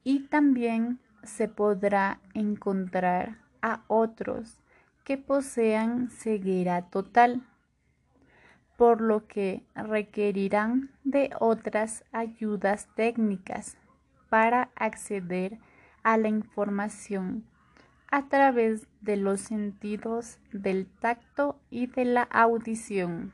Y 0.04 0.28
también 0.28 1.00
se 1.24 1.48
podrá 1.48 2.22
encontrar 2.34 3.40
a 3.62 3.84
otros 3.88 4.62
que 5.10 5.18
posean 5.18 6.12
ceguera 6.12 6.84
total, 6.84 7.42
por 8.78 9.02
lo 9.02 9.26
que 9.26 9.64
requerirán 9.74 10.92
de 11.04 11.32
otras 11.40 12.04
ayudas 12.12 12.88
técnicas 12.94 13.76
para 14.30 14.70
acceder 14.76 15.58
a 16.04 16.16
la 16.18 16.28
información 16.28 17.44
a 18.12 18.30
través 18.30 18.86
de 19.02 19.18
los 19.18 19.42
sentidos 19.42 20.38
del 20.54 20.86
tacto 20.86 21.60
y 21.72 21.88
de 21.88 22.06
la 22.06 22.22
audición. 22.22 23.34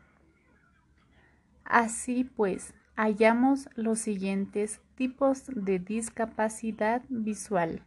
Así 1.65 2.23
pues, 2.23 2.73
hallamos 2.95 3.67
los 3.75 3.99
siguientes 3.99 4.79
tipos 4.95 5.43
de 5.47 5.79
discapacidad 5.79 7.01
visual. 7.09 7.81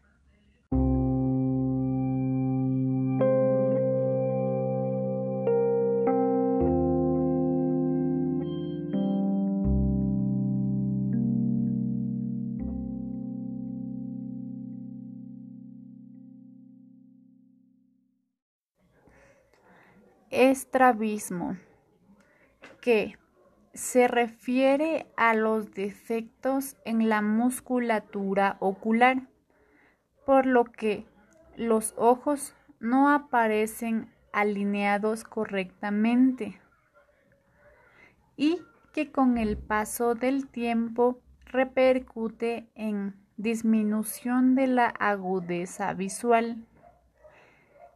Estrabismo, 20.58 21.56
que 22.80 23.16
se 23.74 24.08
refiere 24.08 25.06
a 25.16 25.34
los 25.34 25.72
defectos 25.72 26.76
en 26.84 27.08
la 27.08 27.22
musculatura 27.22 28.56
ocular, 28.58 29.28
por 30.26 30.46
lo 30.46 30.64
que 30.64 31.06
los 31.56 31.94
ojos 31.96 32.54
no 32.80 33.10
aparecen 33.10 34.12
alineados 34.32 35.24
correctamente 35.24 36.60
y 38.36 38.60
que 38.92 39.10
con 39.12 39.38
el 39.38 39.56
paso 39.56 40.14
del 40.14 40.48
tiempo 40.48 41.20
repercute 41.46 42.68
en 42.74 43.14
disminución 43.36 44.56
de 44.56 44.66
la 44.66 44.88
agudeza 44.88 45.94
visual. 45.94 46.66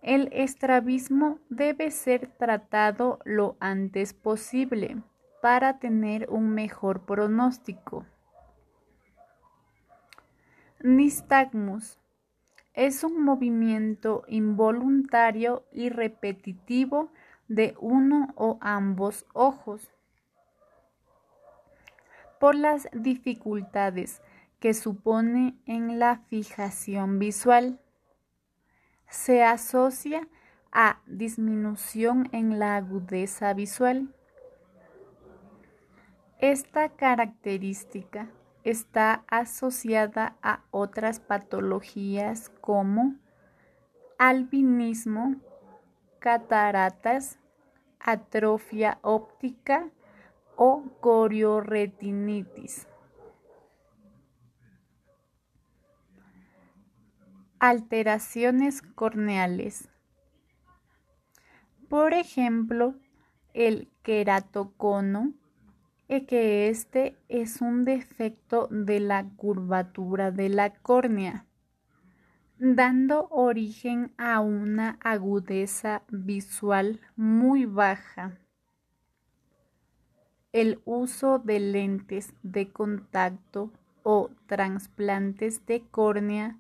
El 0.02 0.30
estrabismo 0.32 1.38
debe 1.48 1.92
ser 1.92 2.26
tratado 2.36 3.20
lo 3.24 3.56
antes 3.60 4.12
posible 4.12 5.00
para 5.40 5.78
tener 5.78 6.28
un 6.28 6.50
mejor 6.50 7.06
pronóstico. 7.06 8.04
Nistagmus 10.80 12.00
es 12.74 13.04
un 13.04 13.22
movimiento 13.22 14.24
involuntario 14.26 15.64
y 15.70 15.88
repetitivo 15.88 17.12
de 17.46 17.76
uno 17.78 18.32
o 18.34 18.58
ambos 18.60 19.24
ojos. 19.34 19.92
Por 22.40 22.56
las 22.56 22.88
dificultades 22.92 24.20
que 24.58 24.74
supone 24.74 25.54
en 25.66 26.00
la 26.00 26.22
fijación 26.28 27.20
visual 27.20 27.78
se 29.12 29.44
asocia 29.44 30.26
a 30.72 31.02
disminución 31.06 32.30
en 32.32 32.58
la 32.58 32.76
agudeza 32.76 33.52
visual. 33.52 34.08
Esta 36.38 36.88
característica 36.88 38.30
está 38.64 39.22
asociada 39.28 40.36
a 40.42 40.62
otras 40.70 41.20
patologías 41.20 42.48
como 42.62 43.16
albinismo, 44.18 45.36
cataratas, 46.18 47.38
atrofia 48.00 48.98
óptica 49.02 49.90
o 50.56 50.84
corioretinitis. 51.00 52.88
Alteraciones 57.64 58.82
corneales. 58.82 59.88
Por 61.88 62.12
ejemplo, 62.12 62.96
el 63.54 63.88
queratocono, 64.02 65.32
eh, 66.08 66.26
que 66.26 66.70
este 66.70 67.16
es 67.28 67.60
un 67.60 67.84
defecto 67.84 68.66
de 68.68 68.98
la 68.98 69.28
curvatura 69.36 70.32
de 70.32 70.48
la 70.48 70.74
córnea, 70.74 71.46
dando 72.58 73.28
origen 73.30 74.12
a 74.18 74.40
una 74.40 74.98
agudeza 75.00 76.02
visual 76.08 77.00
muy 77.14 77.64
baja. 77.64 78.40
El 80.50 80.80
uso 80.84 81.38
de 81.38 81.60
lentes 81.60 82.34
de 82.42 82.72
contacto 82.72 83.70
o 84.02 84.30
trasplantes 84.48 85.64
de 85.64 85.82
córnea 85.92 86.58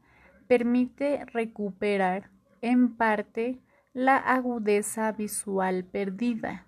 permite 0.52 1.24
recuperar 1.32 2.30
en 2.60 2.94
parte 2.94 3.58
la 3.94 4.18
agudeza 4.18 5.10
visual 5.10 5.82
perdida. 5.82 6.66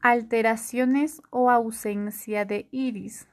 Alteraciones 0.00 1.22
o 1.30 1.50
ausencia 1.50 2.44
de 2.44 2.68
iris. 2.70 3.26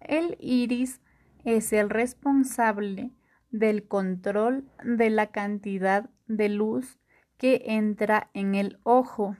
El 0.00 0.36
iris 0.40 1.00
es 1.44 1.72
el 1.72 1.88
responsable 1.88 3.12
del 3.52 3.86
control 3.86 4.68
de 4.82 5.10
la 5.10 5.28
cantidad 5.28 6.10
de 6.26 6.48
luz 6.48 6.98
que 7.38 7.62
entra 7.66 8.30
en 8.34 8.56
el 8.56 8.80
ojo. 8.82 9.36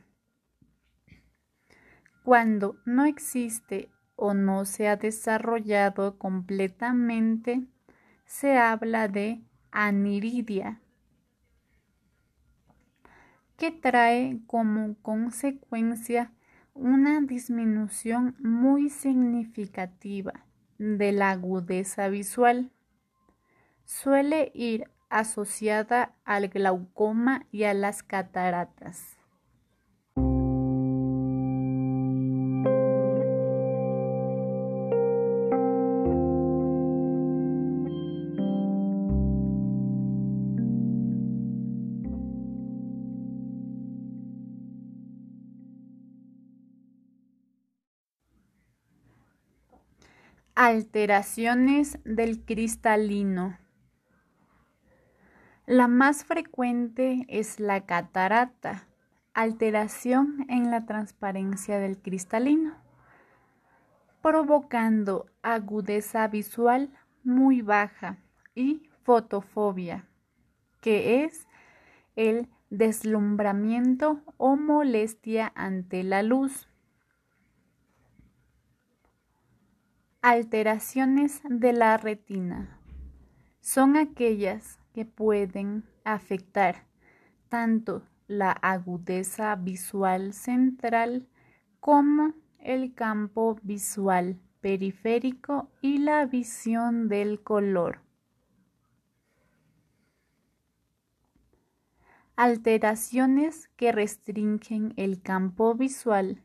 Cuando 2.22 2.76
no 2.84 3.06
existe 3.06 3.90
o 4.20 4.34
no 4.34 4.66
se 4.66 4.86
ha 4.86 4.96
desarrollado 4.96 6.18
completamente, 6.18 7.64
se 8.26 8.58
habla 8.58 9.08
de 9.08 9.40
aniridia, 9.70 10.78
que 13.56 13.70
trae 13.70 14.38
como 14.46 14.94
consecuencia 15.00 16.32
una 16.74 17.22
disminución 17.22 18.36
muy 18.38 18.90
significativa 18.90 20.44
de 20.78 21.12
la 21.12 21.30
agudeza 21.30 22.08
visual. 22.08 22.70
Suele 23.84 24.52
ir 24.54 24.90
asociada 25.08 26.14
al 26.24 26.48
glaucoma 26.48 27.46
y 27.50 27.64
a 27.64 27.72
las 27.72 28.02
cataratas. 28.02 29.19
Alteraciones 50.62 51.98
del 52.04 52.44
cristalino. 52.44 53.56
La 55.64 55.88
más 55.88 56.26
frecuente 56.26 57.24
es 57.28 57.60
la 57.60 57.86
catarata, 57.86 58.86
alteración 59.32 60.44
en 60.50 60.70
la 60.70 60.84
transparencia 60.84 61.78
del 61.78 61.96
cristalino, 61.96 62.74
provocando 64.20 65.30
agudeza 65.40 66.28
visual 66.28 66.90
muy 67.24 67.62
baja 67.62 68.18
y 68.54 68.82
fotofobia, 69.02 70.10
que 70.82 71.24
es 71.24 71.48
el 72.16 72.50
deslumbramiento 72.68 74.20
o 74.36 74.56
molestia 74.56 75.50
ante 75.54 76.04
la 76.04 76.22
luz. 76.22 76.69
Alteraciones 80.22 81.40
de 81.48 81.72
la 81.72 81.96
retina 81.96 82.78
son 83.62 83.96
aquellas 83.96 84.78
que 84.92 85.06
pueden 85.06 85.84
afectar 86.04 86.84
tanto 87.48 88.02
la 88.26 88.50
agudeza 88.52 89.56
visual 89.56 90.34
central 90.34 91.26
como 91.80 92.34
el 92.58 92.92
campo 92.92 93.56
visual 93.62 94.38
periférico 94.60 95.70
y 95.80 95.96
la 95.96 96.26
visión 96.26 97.08
del 97.08 97.42
color. 97.42 98.02
Alteraciones 102.36 103.68
que 103.68 103.90
restringen 103.90 104.92
el 104.98 105.22
campo 105.22 105.74
visual. 105.74 106.42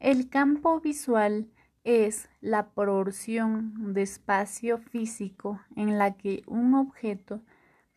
El 0.00 0.30
campo 0.30 0.80
visual 0.80 1.50
es 1.88 2.28
la 2.42 2.68
porción 2.68 3.94
de 3.94 4.02
espacio 4.02 4.76
físico 4.76 5.58
en 5.74 5.96
la 5.96 6.18
que 6.18 6.42
un 6.46 6.74
objeto 6.74 7.40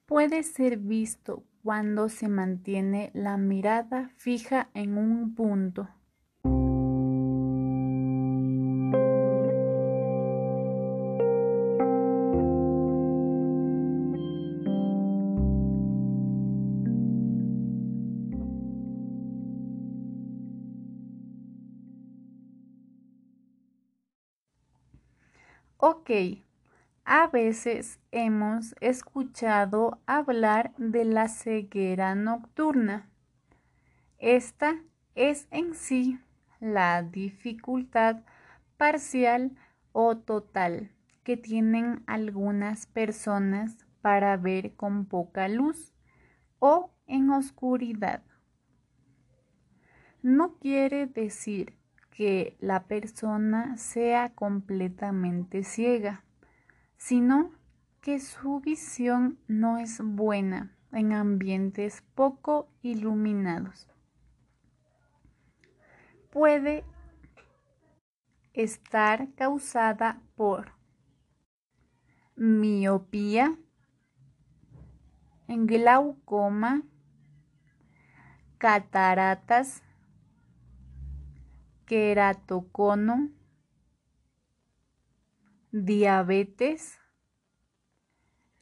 puede 0.06 0.44
ser 0.44 0.78
visto 0.78 1.44
cuando 1.62 2.08
se 2.08 2.30
mantiene 2.30 3.12
la 3.14 3.36
mirada 3.36 4.10
fija 4.16 4.70
en 4.74 4.98
un 4.98 5.36
punto. 5.36 5.90
A 27.06 27.28
veces 27.28 28.02
hemos 28.12 28.76
escuchado 28.82 30.02
hablar 30.06 30.74
de 30.76 31.06
la 31.06 31.30
ceguera 31.30 32.16
nocturna. 32.16 33.10
Esta 34.18 34.82
es 35.16 35.48
en 35.52 35.74
sí 35.74 36.20
la 36.60 37.02
dificultad 37.02 38.24
parcial 38.76 39.56
o 39.94 40.18
total 40.18 40.92
que 41.24 41.38
tienen 41.38 42.04
algunas 42.08 42.88
personas 42.88 43.86
para 44.02 44.36
ver 44.36 44.76
con 44.76 45.06
poca 45.06 45.48
luz 45.48 45.94
o 46.60 46.92
en 47.08 47.30
oscuridad. 47.30 48.22
No 50.22 50.58
quiere 50.60 51.08
decir 51.08 51.81
que 52.12 52.56
la 52.60 52.84
persona 52.84 53.78
sea 53.78 54.34
completamente 54.34 55.64
ciega, 55.64 56.24
sino 56.98 57.52
que 58.02 58.20
su 58.20 58.60
visión 58.60 59.40
no 59.48 59.78
es 59.78 60.02
buena 60.04 60.76
en 60.92 61.14
ambientes 61.14 62.04
poco 62.16 62.70
iluminados. 62.82 63.88
Puede 66.32 66.84
estar 68.54 69.34
causada 69.36 70.22
por 70.36 70.74
miopía, 72.36 73.58
glaucoma, 75.48 76.84
cataratas, 78.58 79.84
queratocono, 81.92 83.30
diabetes, 85.74 86.98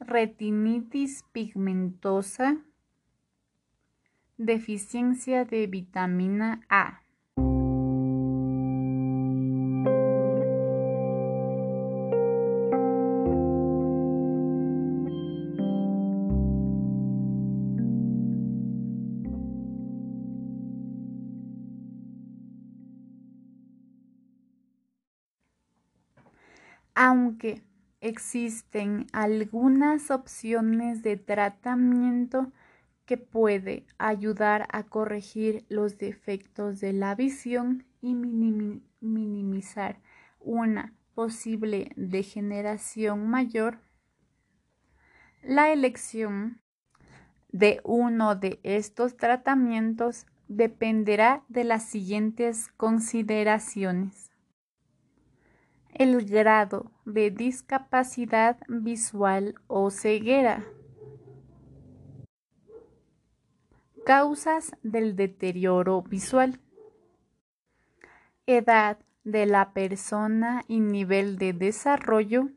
retinitis 0.00 1.22
pigmentosa, 1.30 2.56
deficiencia 4.36 5.44
de 5.44 5.68
vitamina 5.68 6.60
A. 6.68 6.99
Aunque 27.02 27.62
existen 28.02 29.06
algunas 29.14 30.10
opciones 30.10 31.02
de 31.02 31.16
tratamiento 31.16 32.52
que 33.06 33.16
puede 33.16 33.86
ayudar 33.96 34.68
a 34.70 34.82
corregir 34.82 35.64
los 35.70 35.96
defectos 35.96 36.78
de 36.78 36.92
la 36.92 37.14
visión 37.14 37.86
y 38.02 38.14
minimizar 38.14 39.98
una 40.40 40.92
posible 41.14 41.90
degeneración 41.96 43.30
mayor, 43.30 43.78
la 45.42 45.72
elección 45.72 46.60
de 47.48 47.80
uno 47.82 48.34
de 48.34 48.60
estos 48.62 49.16
tratamientos 49.16 50.26
dependerá 50.48 51.44
de 51.48 51.64
las 51.64 51.82
siguientes 51.82 52.68
consideraciones 52.76 54.29
el 55.94 56.24
grado 56.24 56.90
de 57.04 57.30
discapacidad 57.30 58.58
visual 58.68 59.54
o 59.66 59.90
ceguera. 59.90 60.64
Causas 64.06 64.72
del 64.82 65.14
deterioro 65.14 66.02
visual. 66.02 66.60
Edad 68.46 68.98
de 69.24 69.46
la 69.46 69.72
persona 69.72 70.64
y 70.66 70.80
nivel 70.80 71.38
de 71.38 71.52
desarrollo. 71.52 72.48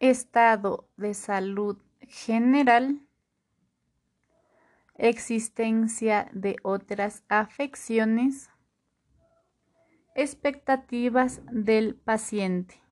Estado 0.00 0.88
de 0.96 1.14
salud 1.14 1.78
general. 2.02 3.00
existencia 4.94 6.28
de 6.32 6.56
otras 6.64 7.22
afecciones, 7.28 8.50
expectativas 10.18 11.40
del 11.52 11.94
paciente. 11.94 12.82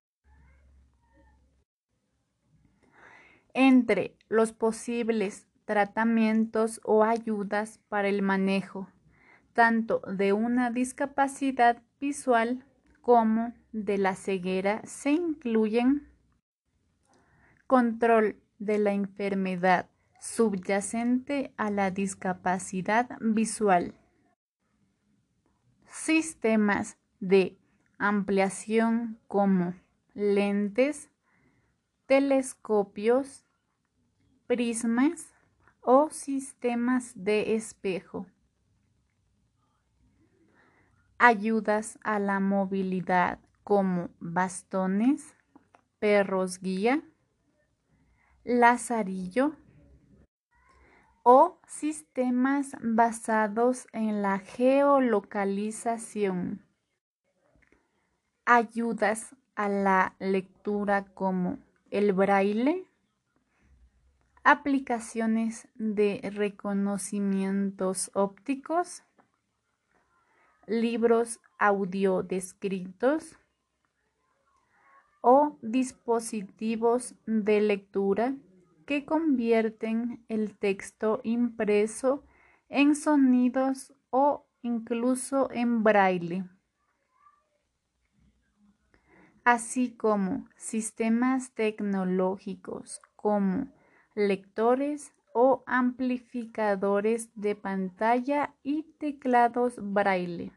Entre 3.53 4.17
los 4.29 4.53
posibles 4.53 5.49
tratamientos 5.65 6.81
o 6.85 7.03
ayudas 7.03 7.81
para 7.89 8.07
el 8.07 8.23
manejo 8.23 8.89
tanto 9.55 10.03
de 10.07 10.33
una 10.33 10.71
discapacidad 10.71 11.83
visual 11.99 12.65
como 13.01 13.55
de 13.73 13.99
la 13.99 14.15
ceguera 14.15 14.83
se 14.85 15.11
incluyen 15.11 16.07
control 17.67 18.41
de 18.61 18.79
la 18.79 18.93
enfermedad 18.93 19.91
subyacente 20.21 21.53
a 21.57 21.71
la 21.71 21.91
discapacidad 21.91 23.19
visual, 23.21 23.95
sistemas 25.87 26.99
de 27.21 27.59
ampliación 27.99 29.19
como 29.29 29.75
lentes, 30.15 31.11
telescopios, 32.07 33.45
prismas 34.47 35.33
o 35.81 36.11
sistemas 36.11 37.13
de 37.15 37.55
espejo. 37.55 38.27
Ayudas 41.19 41.99
a 42.03 42.19
la 42.19 42.41
movilidad 42.41 43.39
como 43.65 44.11
bastones, 44.21 45.35
perros 45.99 46.61
guía, 46.61 47.03
lazarillo 48.45 49.57
o 51.23 51.59
sistemas 51.67 52.77
basados 52.81 53.89
en 53.93 54.21
la 54.23 54.39
geolocalización. 54.39 56.66
Ayudas 58.49 59.35
a 59.57 59.69
la 59.69 60.15
lectura 60.21 61.05
como 61.15 61.59
el 61.91 62.13
braille, 62.13 62.87
aplicaciones 64.45 65.67
de 65.75 66.21
reconocimientos 66.33 68.13
ópticos, 68.15 69.03
libros 70.69 71.41
audio 71.59 72.23
descritos 72.23 73.37
o 75.23 75.59
dispositivos 75.61 77.17
de 77.27 77.61
lectura 77.61 78.37
que 78.87 79.05
convierten 79.05 80.25
el 80.29 80.57
texto 80.57 81.21
impreso 81.25 82.23
en 82.69 82.95
sonidos 82.95 83.93
o 84.11 84.47
incluso 84.63 85.51
en 85.51 85.83
braille, 85.83 86.45
así 89.47 89.93
como 89.97 90.49
sistemas 90.57 91.53
tecnológicos 91.53 93.01
como 93.15 93.69
lectores 94.17 95.13
o 95.33 95.63
amplificadores 95.67 97.31
de 97.37 97.55
pantalla 97.55 98.57
y 98.65 98.83
teclados 98.99 99.75
braille. 99.79 100.56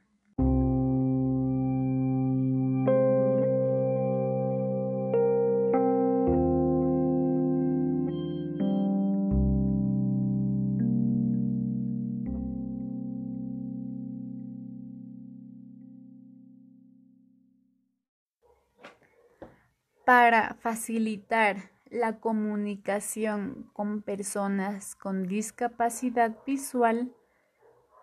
Para 20.10 20.56
facilitar 20.56 21.70
la 21.92 22.20
comunicación 22.20 23.70
con 23.74 24.02
personas 24.02 24.96
con 24.96 25.28
discapacidad 25.28 26.36
visual, 26.48 27.14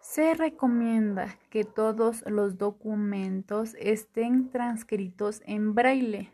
se 0.00 0.34
recomienda 0.34 1.36
que 1.50 1.64
todos 1.64 2.22
los 2.28 2.58
documentos 2.58 3.74
estén 3.80 4.50
transcritos 4.50 5.42
en 5.46 5.74
braille, 5.74 6.32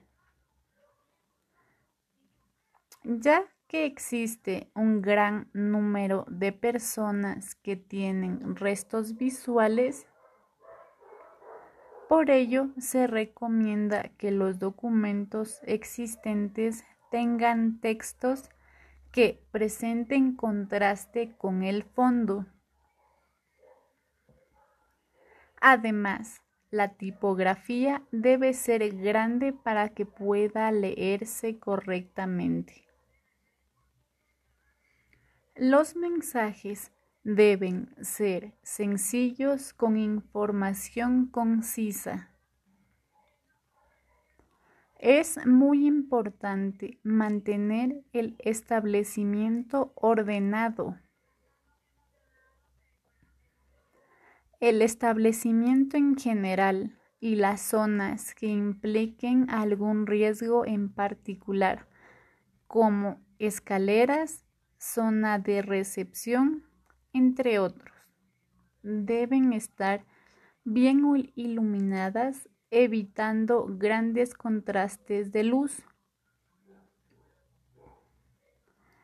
ya 3.03 3.43
que 3.67 3.87
existe 3.87 4.71
un 4.75 5.01
gran 5.01 5.49
número 5.55 6.27
de 6.29 6.53
personas 6.53 7.55
que 7.55 7.77
tienen 7.77 8.57
restos 8.57 9.17
visuales 9.17 10.07
por 12.13 12.29
ello, 12.29 12.69
se 12.79 13.07
recomienda 13.07 14.11
que 14.19 14.33
los 14.33 14.59
documentos 14.59 15.63
existentes 15.63 16.85
tengan 17.11 17.81
textos 17.81 18.51
que 19.13 19.43
presenten 19.51 20.37
contraste 20.37 21.35
con 21.39 21.63
el 21.63 21.85
fondo. 21.85 22.45
Además, 25.63 26.43
la 26.71 26.97
tipografía 26.97 28.03
debe 28.13 28.53
ser 28.53 28.95
grande 28.95 29.55
para 29.55 29.89
que 29.89 30.05
pueda 30.05 30.71
leerse 30.71 31.59
correctamente. 31.59 32.85
Los 35.55 35.97
mensajes 35.97 36.93
deben 37.25 37.95
ser 38.03 38.55
sencillos 38.63 39.73
con 39.73 39.97
información 39.97 41.27
concisa. 41.27 42.31
Es 44.99 45.45
muy 45.47 45.87
importante 45.87 47.01
mantener 47.03 48.05
el 48.13 48.37
establecimiento 48.39 49.93
ordenado. 49.97 50.97
El 54.61 54.81
establecimiento 54.81 55.97
en 55.97 56.17
general 56.17 57.01
y 57.19 57.35
las 57.35 57.63
zonas 57.63 58.33
que 58.35 58.47
impliquen 58.47 59.51
algún 59.51 60.07
riesgo 60.07 60.65
en 60.67 60.93
particular, 60.93 61.89
como 62.69 63.21
escaleras, 63.41 64.45
zona 64.79 65.41
de 65.41 65.63
recepción, 65.63 66.65
entre 67.13 67.59
otros. 67.59 67.95
Deben 68.83 69.53
estar 69.53 70.05
bien 70.65 71.03
iluminadas, 71.35 72.49
evitando 72.71 73.67
grandes 73.69 74.35
contrastes 74.35 75.31
de 75.31 75.45
luz. 75.45 75.83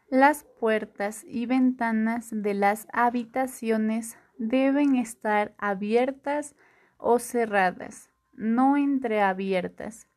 Las 0.08 0.44
puertas 0.58 1.22
y 1.24 1.44
ventanas 1.44 2.28
de 2.30 2.54
las 2.54 2.86
habitaciones 2.92 4.16
deben 4.38 4.96
estar 4.96 5.54
abiertas 5.58 6.54
o 6.96 7.18
cerradas, 7.18 8.10
no 8.32 8.76
entreabiertas. 8.78 10.08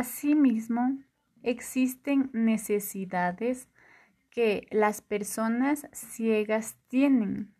Asimismo, 0.00 0.96
existen 1.42 2.30
necesidades 2.32 3.68
que 4.30 4.66
las 4.70 5.02
personas 5.02 5.86
ciegas 5.92 6.78
tienen 6.88 7.54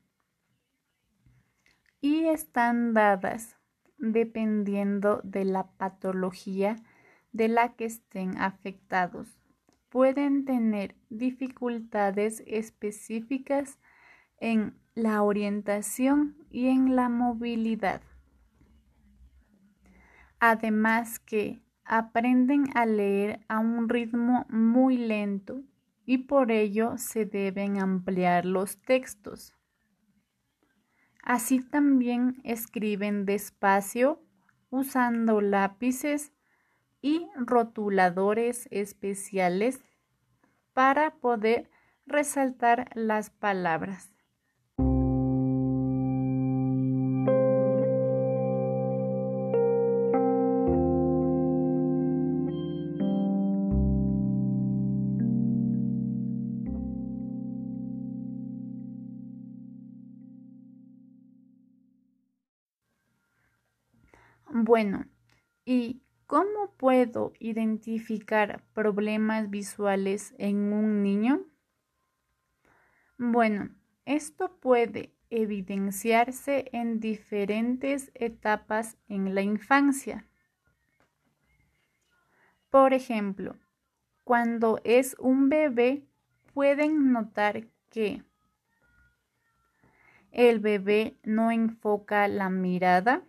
y 2.00 2.24
están 2.28 2.94
dadas 2.94 3.58
dependiendo 3.98 5.20
de 5.22 5.44
la 5.44 5.70
patología 5.72 6.76
de 7.32 7.48
la 7.48 7.76
que 7.76 7.84
estén 7.84 8.38
afectados. 8.38 9.38
Pueden 9.90 10.46
tener 10.46 10.96
dificultades 11.10 12.42
específicas 12.46 13.78
en 14.38 14.80
la 14.94 15.22
orientación 15.22 16.38
y 16.50 16.68
en 16.68 16.96
la 16.96 17.10
movilidad. 17.10 18.00
Además 20.38 21.18
que 21.18 21.60
aprenden 21.90 22.66
a 22.76 22.86
leer 22.86 23.44
a 23.48 23.58
un 23.58 23.88
ritmo 23.88 24.46
muy 24.48 24.96
lento 24.96 25.64
y 26.06 26.18
por 26.18 26.52
ello 26.52 26.96
se 26.98 27.24
deben 27.24 27.80
ampliar 27.80 28.44
los 28.44 28.80
textos. 28.80 29.54
Así 31.24 31.58
también 31.58 32.40
escriben 32.44 33.26
despacio 33.26 34.22
usando 34.70 35.40
lápices 35.40 36.32
y 37.02 37.26
rotuladores 37.34 38.68
especiales 38.70 39.80
para 40.72 41.16
poder 41.16 41.68
resaltar 42.06 42.88
las 42.94 43.30
palabras. 43.30 44.14
Bueno, 64.82 65.04
¿y 65.66 66.00
cómo 66.26 66.72
puedo 66.78 67.34
identificar 67.38 68.62
problemas 68.72 69.50
visuales 69.50 70.34
en 70.38 70.72
un 70.72 71.02
niño? 71.02 71.44
Bueno, 73.18 73.74
esto 74.06 74.56
puede 74.58 75.12
evidenciarse 75.28 76.70
en 76.72 76.98
diferentes 76.98 78.10
etapas 78.14 78.96
en 79.10 79.34
la 79.34 79.42
infancia. 79.42 80.24
Por 82.70 82.94
ejemplo, 82.94 83.56
cuando 84.24 84.80
es 84.84 85.14
un 85.18 85.50
bebé 85.50 86.06
pueden 86.54 87.12
notar 87.12 87.66
que 87.90 88.24
el 90.32 90.58
bebé 90.58 91.18
no 91.22 91.50
enfoca 91.50 92.26
la 92.28 92.48
mirada, 92.48 93.26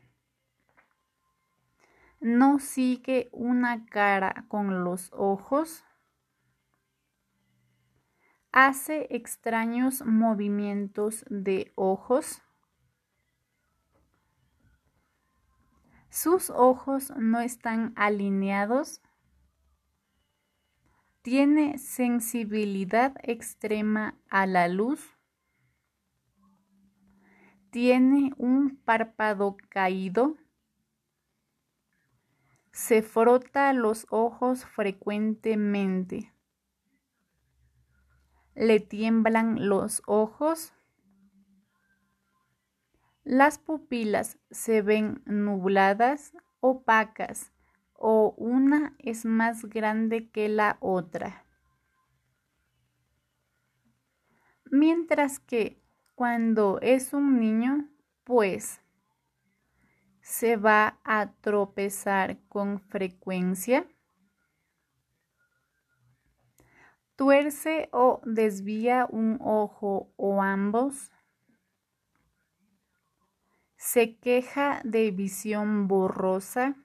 no 2.21 2.59
sigue 2.59 3.29
una 3.33 3.85
cara 3.87 4.45
con 4.47 4.83
los 4.83 5.09
ojos, 5.11 5.83
hace 8.51 9.07
extraños 9.09 10.05
movimientos 10.05 11.25
de 11.29 11.73
ojos, 11.75 12.43
sus 16.09 16.51
ojos 16.51 17.11
no 17.17 17.39
están 17.39 17.93
alineados, 17.95 19.01
tiene 21.23 21.79
sensibilidad 21.79 23.15
extrema 23.23 24.19
a 24.29 24.45
la 24.45 24.67
luz, 24.67 25.17
tiene 27.71 28.33
un 28.37 28.75
párpado 28.75 29.55
caído, 29.69 30.35
se 32.81 33.03
frota 33.03 33.71
los 33.73 34.07
ojos 34.09 34.65
frecuentemente. 34.65 36.33
Le 38.55 38.79
tiemblan 38.79 39.69
los 39.69 40.01
ojos. 40.07 40.73
Las 43.23 43.59
pupilas 43.59 44.39
se 44.49 44.81
ven 44.81 45.21
nubladas, 45.27 46.33
opacas 46.59 47.51
o 47.93 48.33
una 48.35 48.95
es 48.97 49.25
más 49.25 49.65
grande 49.65 50.31
que 50.31 50.49
la 50.49 50.77
otra. 50.79 51.45
Mientras 54.71 55.37
que 55.37 55.79
cuando 56.15 56.79
es 56.81 57.13
un 57.13 57.39
niño, 57.39 57.87
pues 58.23 58.80
se 60.21 60.55
va 60.55 60.99
a 61.03 61.31
tropezar 61.41 62.37
con 62.47 62.79
frecuencia? 62.79 63.87
¿Tuerce 67.15 67.89
o 67.91 68.21
desvía 68.25 69.07
un 69.09 69.37
ojo 69.41 70.11
o 70.17 70.41
ambos? 70.41 71.11
¿Se 73.77 74.17
queja 74.17 74.81
de 74.83 75.11
visión 75.11 75.87
borrosa? 75.87 76.75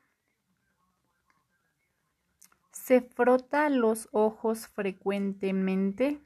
¿Se 2.72 3.00
frota 3.00 3.68
los 3.68 4.08
ojos 4.12 4.66
frecuentemente? 4.68 6.20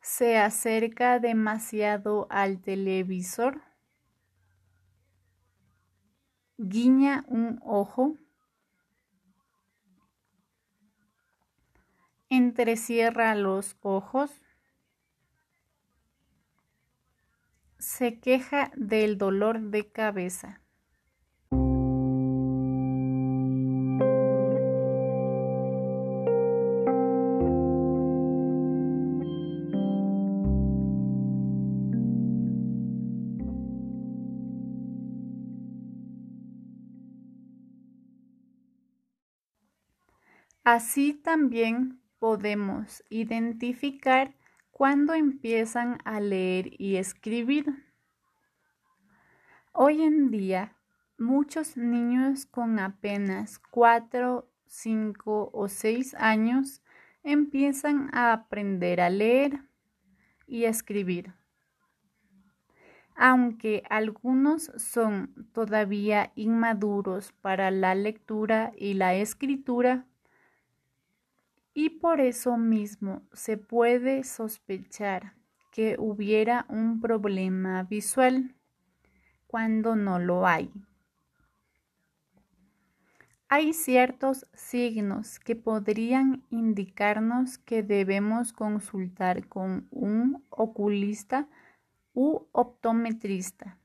¿Se 0.00 0.38
acerca 0.38 1.18
demasiado 1.18 2.26
al 2.30 2.60
televisor? 2.60 3.67
Guiña 6.58 7.24
un 7.28 7.60
ojo, 7.64 8.16
entrecierra 12.28 13.34
los 13.34 13.76
ojos, 13.80 14.30
se 17.78 18.18
queja 18.18 18.72
del 18.76 19.18
dolor 19.18 19.60
de 19.60 19.90
cabeza. 19.90 20.60
Así 40.70 41.14
también 41.14 41.98
podemos 42.18 43.02
identificar 43.08 44.34
cuando 44.70 45.14
empiezan 45.14 45.96
a 46.04 46.20
leer 46.20 46.78
y 46.78 46.96
escribir. 46.96 47.86
Hoy 49.72 50.02
en 50.02 50.30
día, 50.30 50.76
muchos 51.16 51.78
niños 51.78 52.44
con 52.44 52.78
apenas 52.80 53.58
4, 53.70 54.46
5 54.66 55.50
o 55.54 55.68
6 55.68 56.14
años 56.16 56.82
empiezan 57.22 58.14
a 58.14 58.34
aprender 58.34 59.00
a 59.00 59.08
leer 59.08 59.62
y 60.46 60.64
escribir. 60.64 61.32
Aunque 63.16 63.84
algunos 63.88 64.70
son 64.76 65.48
todavía 65.54 66.30
inmaduros 66.34 67.32
para 67.40 67.70
la 67.70 67.94
lectura 67.94 68.72
y 68.76 68.92
la 68.92 69.14
escritura, 69.14 70.04
y 71.78 71.90
por 71.90 72.20
eso 72.20 72.56
mismo 72.56 73.22
se 73.32 73.56
puede 73.56 74.24
sospechar 74.24 75.34
que 75.70 75.94
hubiera 75.96 76.66
un 76.68 77.00
problema 77.00 77.84
visual 77.84 78.56
cuando 79.46 79.94
no 79.94 80.18
lo 80.18 80.44
hay. 80.44 80.72
Hay 83.48 83.74
ciertos 83.74 84.48
signos 84.54 85.38
que 85.38 85.54
podrían 85.54 86.42
indicarnos 86.50 87.58
que 87.58 87.84
debemos 87.84 88.52
consultar 88.52 89.46
con 89.46 89.86
un 89.92 90.44
oculista 90.50 91.46
u 92.12 92.48
optometrista, 92.50 93.78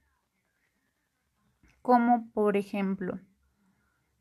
como 1.83 2.27
por 2.31 2.57
ejemplo, 2.57 3.19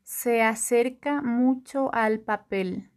se 0.03 0.43
acerca 0.43 1.23
mucho 1.23 1.91
al 1.91 2.19
papel, 2.19 2.92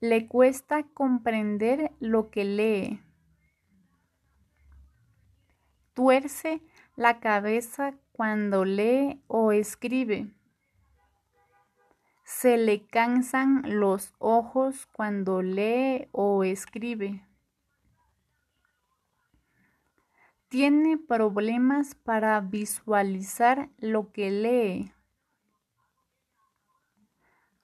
le 0.00 0.28
cuesta 0.28 0.82
comprender 0.82 1.92
lo 2.00 2.30
que 2.30 2.44
lee. 2.44 3.02
Tuerce 5.94 6.60
la 6.96 7.20
cabeza 7.20 7.94
cuando 8.12 8.64
lee 8.64 9.22
o 9.26 9.52
escribe. 9.52 10.30
Se 12.24 12.58
le 12.58 12.86
cansan 12.86 13.62
los 13.64 14.14
ojos 14.18 14.86
cuando 14.86 15.42
lee 15.42 16.08
o 16.12 16.44
escribe. 16.44 17.22
Tiene 20.48 20.98
problemas 20.98 21.94
para 21.94 22.40
visualizar 22.40 23.70
lo 23.78 24.12
que 24.12 24.30
lee 24.30 24.95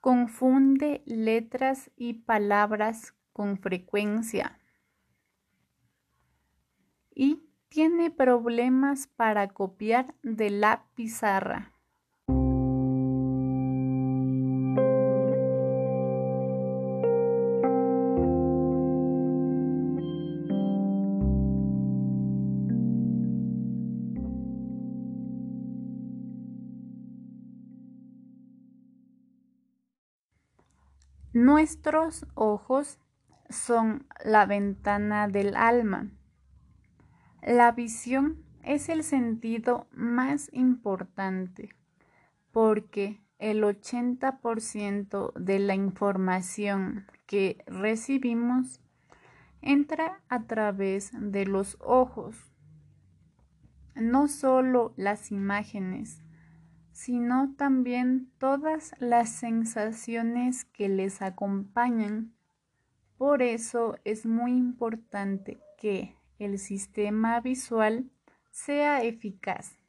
confunde 0.03 1.01
letras 1.07 1.93
y 1.97 2.15
palabras 2.15 3.15
con 3.33 3.57
frecuencia 3.57 4.59
y 7.15 7.49
tiene 7.69 8.11
problemas 8.11 9.07
para 9.07 9.47
copiar 9.47 10.17
de 10.25 10.51
la 10.51 10.87
pizarra. 10.97 11.72
Nuestros 31.63 32.27
ojos 32.35 32.99
son 33.49 34.05
la 34.25 34.47
ventana 34.47 35.29
del 35.29 35.55
alma. 35.55 36.11
La 37.41 37.71
visión 37.71 38.43
es 38.65 38.89
el 38.89 39.05
sentido 39.05 39.87
más 39.93 40.51
importante 40.53 41.69
porque 42.51 43.21
el 43.39 43.63
80% 43.63 45.35
de 45.35 45.61
la 45.61 45.77
información 45.77 47.07
que 47.27 47.63
recibimos 47.69 48.81
entra 49.61 50.21
a 50.29 50.43
través 50.49 51.13
de 51.15 51.47
los 51.47 51.77
ojos. 51.79 52.35
No 53.95 54.27
solo 54.27 54.95
las 54.97 55.31
imágenes, 55.31 56.22
sino 57.05 57.53
también 57.57 58.31
todas 58.39 58.95
las 59.01 59.29
sensaciones 59.29 60.65
que 60.67 60.89
les 60.89 61.21
acompañan. 61.21 62.33
Por 63.19 63.43
eso 63.43 63.97
es 64.05 64.25
muy 64.25 64.53
importante 64.53 65.59
que 65.79 66.15
el 66.39 66.61
sistema 66.61 67.41
visual 67.41 68.09
sea 68.53 69.03
eficaz, 69.03 69.81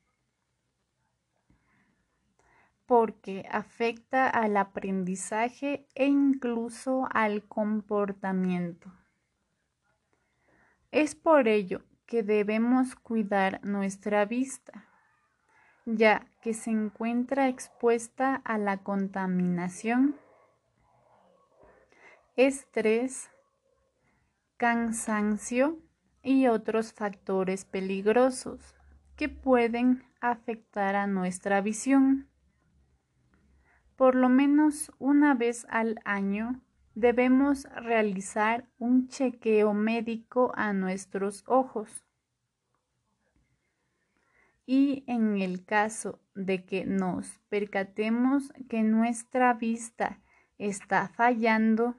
porque 2.87 3.45
afecta 3.51 4.27
al 4.27 4.57
aprendizaje 4.57 5.85
e 5.93 6.07
incluso 6.07 7.07
al 7.13 7.43
comportamiento. 7.47 8.91
Es 10.89 11.13
por 11.13 11.47
ello 11.47 11.83
que 12.07 12.23
debemos 12.23 12.95
cuidar 12.95 13.63
nuestra 13.63 14.25
vista, 14.25 14.87
ya 15.85 16.27
que 16.41 16.53
se 16.53 16.71
encuentra 16.71 17.47
expuesta 17.47 18.35
a 18.43 18.57
la 18.57 18.77
contaminación, 18.77 20.15
estrés, 22.35 23.29
cansancio, 24.57 25.79
y 26.23 26.47
otros 26.47 26.93
factores 26.93 27.65
peligrosos 27.65 28.73
que 29.17 29.27
pueden 29.29 30.03
afectar 30.21 30.95
a 30.95 31.05
nuestra 31.05 31.61
visión. 31.61 32.29
Por 33.97 34.15
lo 34.15 34.29
menos 34.29 34.91
una 34.97 35.35
vez 35.35 35.67
al 35.69 35.99
año 36.05 36.61
debemos 36.95 37.65
realizar 37.75 38.65
un 38.79 39.09
chequeo 39.09 39.73
médico 39.73 40.53
a 40.55 40.73
nuestros 40.73 41.43
ojos. 41.45 42.05
Y 44.65 45.03
en 45.07 45.41
el 45.41 45.65
caso 45.65 46.19
de 46.35 46.65
que 46.65 46.85
nos 46.85 47.39
percatemos 47.49 48.53
que 48.69 48.83
nuestra 48.83 49.53
vista 49.53 50.21
está 50.57 51.09
fallando, 51.09 51.95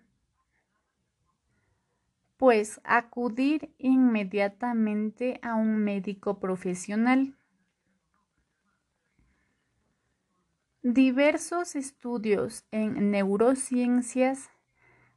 pues 2.36 2.80
acudir 2.84 3.74
inmediatamente 3.78 5.38
a 5.42 5.54
un 5.54 5.76
médico 5.78 6.40
profesional. 6.40 7.36
Diversos 10.82 11.76
estudios 11.76 12.64
en 12.70 13.10
neurociencias 13.10 14.50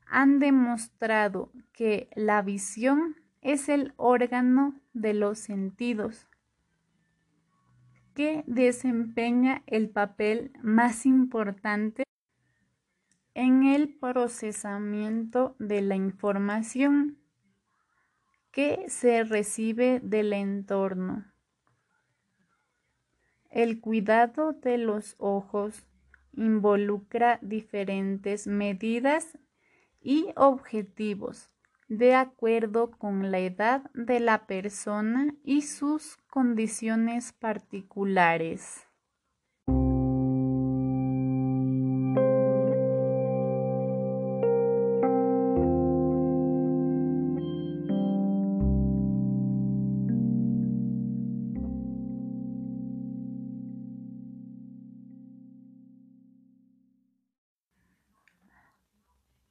han 0.06 0.40
demostrado 0.40 1.52
que 1.74 2.10
la 2.16 2.42
visión 2.42 3.18
es 3.42 3.68
el 3.68 3.94
órgano 3.98 4.80
de 4.94 5.14
los 5.14 5.40
sentidos 5.40 6.27
que 8.18 8.44
desempeña 8.48 9.62
el 9.68 9.92
papel 9.92 10.52
más 10.64 11.06
importante 11.06 12.02
en 13.36 13.62
el 13.62 13.96
procesamiento 13.96 15.56
de 15.60 15.84
la 15.84 15.96
información 15.96 17.20
que 18.50 18.90
se 18.90 19.24
recibe 19.24 20.00
del 20.02 20.34
entorno. 20.34 21.32
El 23.52 23.82
cuidado 23.82 24.54
de 24.54 24.80
los 24.80 25.14
ojos 25.20 25.86
involucra 26.34 27.38
diferentes 27.44 28.48
medidas 28.48 29.38
y 30.02 30.34
objetivos 30.36 31.52
de 31.88 32.16
acuerdo 32.16 32.90
con 32.90 33.30
la 33.30 33.38
edad 33.38 33.92
de 33.94 34.20
la 34.20 34.48
persona 34.48 35.36
y 35.44 35.62
sus 35.62 36.18
condiciones 36.38 37.34
particulares. 37.34 38.86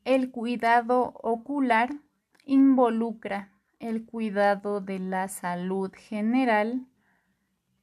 El 0.04 0.30
cuidado 0.30 1.14
ocular 1.20 1.90
involucra 2.44 3.55
el 3.78 4.04
cuidado 4.04 4.80
de 4.80 4.98
la 4.98 5.28
salud 5.28 5.92
general 5.94 6.86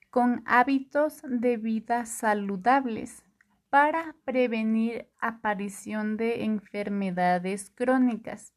con 0.09 0.43
hábitos 0.45 1.21
de 1.27 1.57
vida 1.57 2.05
saludables 2.05 3.23
para 3.69 4.15
prevenir 4.25 5.07
aparición 5.19 6.17
de 6.17 6.43
enfermedades 6.43 7.71
crónicas 7.73 8.53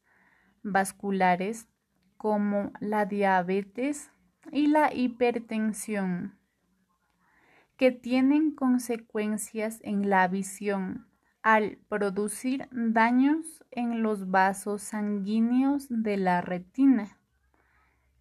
vasculares 0.61 1.67
como 2.17 2.71
la 2.79 3.05
diabetes 3.05 4.11
y 4.51 4.67
la 4.67 4.93
hipertensión, 4.93 6.37
que 7.77 7.91
tienen 7.91 8.51
consecuencias 8.51 9.79
en 9.83 10.09
la 10.09 10.27
visión 10.27 11.07
al 11.41 11.77
producir 11.87 12.67
daños 12.71 13.63
en 13.71 14.03
los 14.03 14.29
vasos 14.29 14.81
sanguíneos 14.81 15.87
de 15.89 16.17
la 16.17 16.41
retina, 16.41 17.16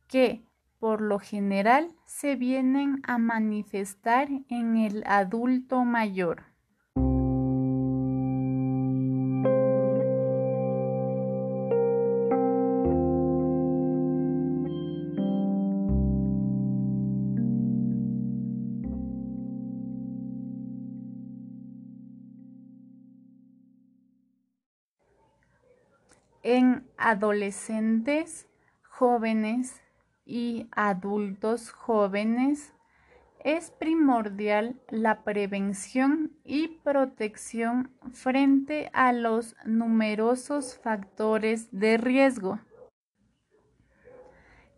que 0.09 0.43
por 0.79 1.01
lo 1.01 1.19
general 1.19 1.95
se 2.05 2.37
vienen 2.37 3.03
a 3.07 3.19
manifestar 3.19 4.29
en 4.49 4.77
el 4.77 5.03
adulto 5.07 5.85
mayor. 5.85 6.45
en 26.49 26.87
adolescentes, 26.97 28.47
jóvenes 28.83 29.83
y 30.27 30.69
adultos 30.73 31.71
jóvenes 31.71 32.75
es 33.45 33.71
primordial 33.71 34.75
la 34.91 35.23
prevención 35.23 36.33
y 36.45 36.67
protección 36.67 37.93
frente 38.13 38.91
a 38.93 39.13
los 39.13 39.55
numerosos 39.65 40.77
factores 40.83 41.69
de 41.71 41.97
riesgo 41.97 42.59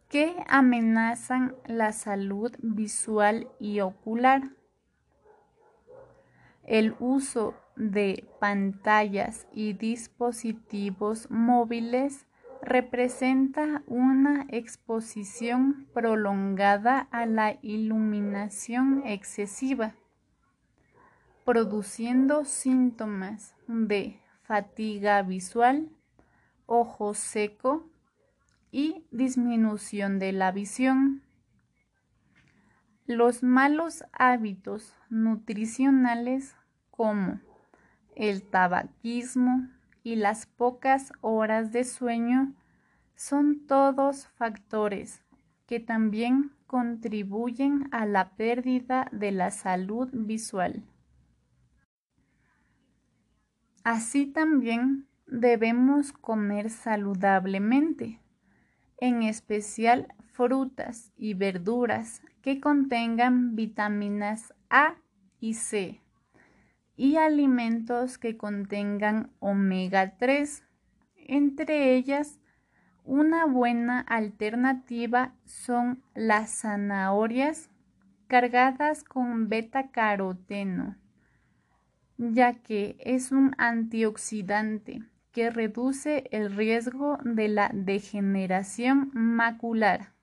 que 0.09 0.37
amenazan 0.49 1.55
la 1.67 1.93
salud 1.93 2.53
visual 2.61 3.49
y 3.59 3.81
ocular. 3.81 4.51
El 6.65 6.95
uso 6.99 7.55
de 7.77 8.29
pantallas 8.39 9.47
y 9.53 9.73
dispositivos 9.73 11.31
móviles 11.31 12.28
representa 12.63 13.83
una 13.87 14.47
exposición 14.49 15.87
prolongada 15.93 17.01
a 17.11 17.27
la 17.27 17.59
iluminación 17.63 19.03
excesiva, 19.07 19.95
produciendo 21.45 22.45
síntomas 22.45 23.55
de 23.67 24.21
fatiga 24.43 25.23
visual, 25.23 25.89
ojo 26.67 27.15
seco 27.15 27.89
y 28.71 29.05
disminución 29.11 30.19
de 30.19 30.33
la 30.33 30.53
visión. 30.53 31.23
Los 33.07 33.43
malos 33.43 34.05
hábitos 34.13 34.95
nutricionales 35.09 36.55
como 36.91 37.41
el 38.15 38.43
tabaquismo 38.43 39.69
y 40.09 40.17
las 40.17 40.47
pocas 40.47 41.13
horas 41.21 41.71
de 41.71 41.85
sueño 41.85 42.55
son 43.15 43.67
todos 43.67 44.27
factores 44.39 45.23
que 45.67 45.81
también 45.81 46.51
contribuyen 46.67 47.91
a 47.93 48.07
la 48.07 48.31
pérdida 48.31 49.11
de 49.13 49.33
la 49.33 49.51
salud 49.51 50.09
visual. 50.13 50.83
Así 53.85 54.25
también 54.25 55.07
debemos 55.27 56.13
comer 56.13 56.71
saludablemente, 56.71 58.19
en 58.97 59.23
especial 59.23 60.15
frutas 60.33 61.13
y 61.19 61.35
verduras 61.35 62.23
que 62.41 62.63
contengan 62.63 63.57
vitaminas 63.57 64.55
A 64.71 64.95
y 65.39 65.53
C 65.53 66.01
y 66.99 67.17
alimentos 67.17 68.19
que 68.19 68.37
contengan 68.37 69.31
omega 69.39 70.19
3. 70.19 70.65
Entre 71.15 71.95
ellas, 71.95 72.41
una 73.05 73.47
buena 73.47 74.01
alternativa 74.01 75.33
son 75.45 76.03
las 76.15 76.51
zanahorias 76.61 77.71
cargadas 78.27 79.05
con 79.05 79.49
beta 79.49 79.91
caroteno, 79.91 80.97
ya 82.19 82.55
que 82.55 82.97
es 82.99 83.31
un 83.31 83.55
antioxidante 83.59 85.05
que 85.31 85.51
reduce 85.51 86.25
el 86.33 86.53
riesgo 86.55 87.19
de 87.23 87.47
la 87.47 87.71
degeneración 87.73 89.13
macular. 89.15 90.18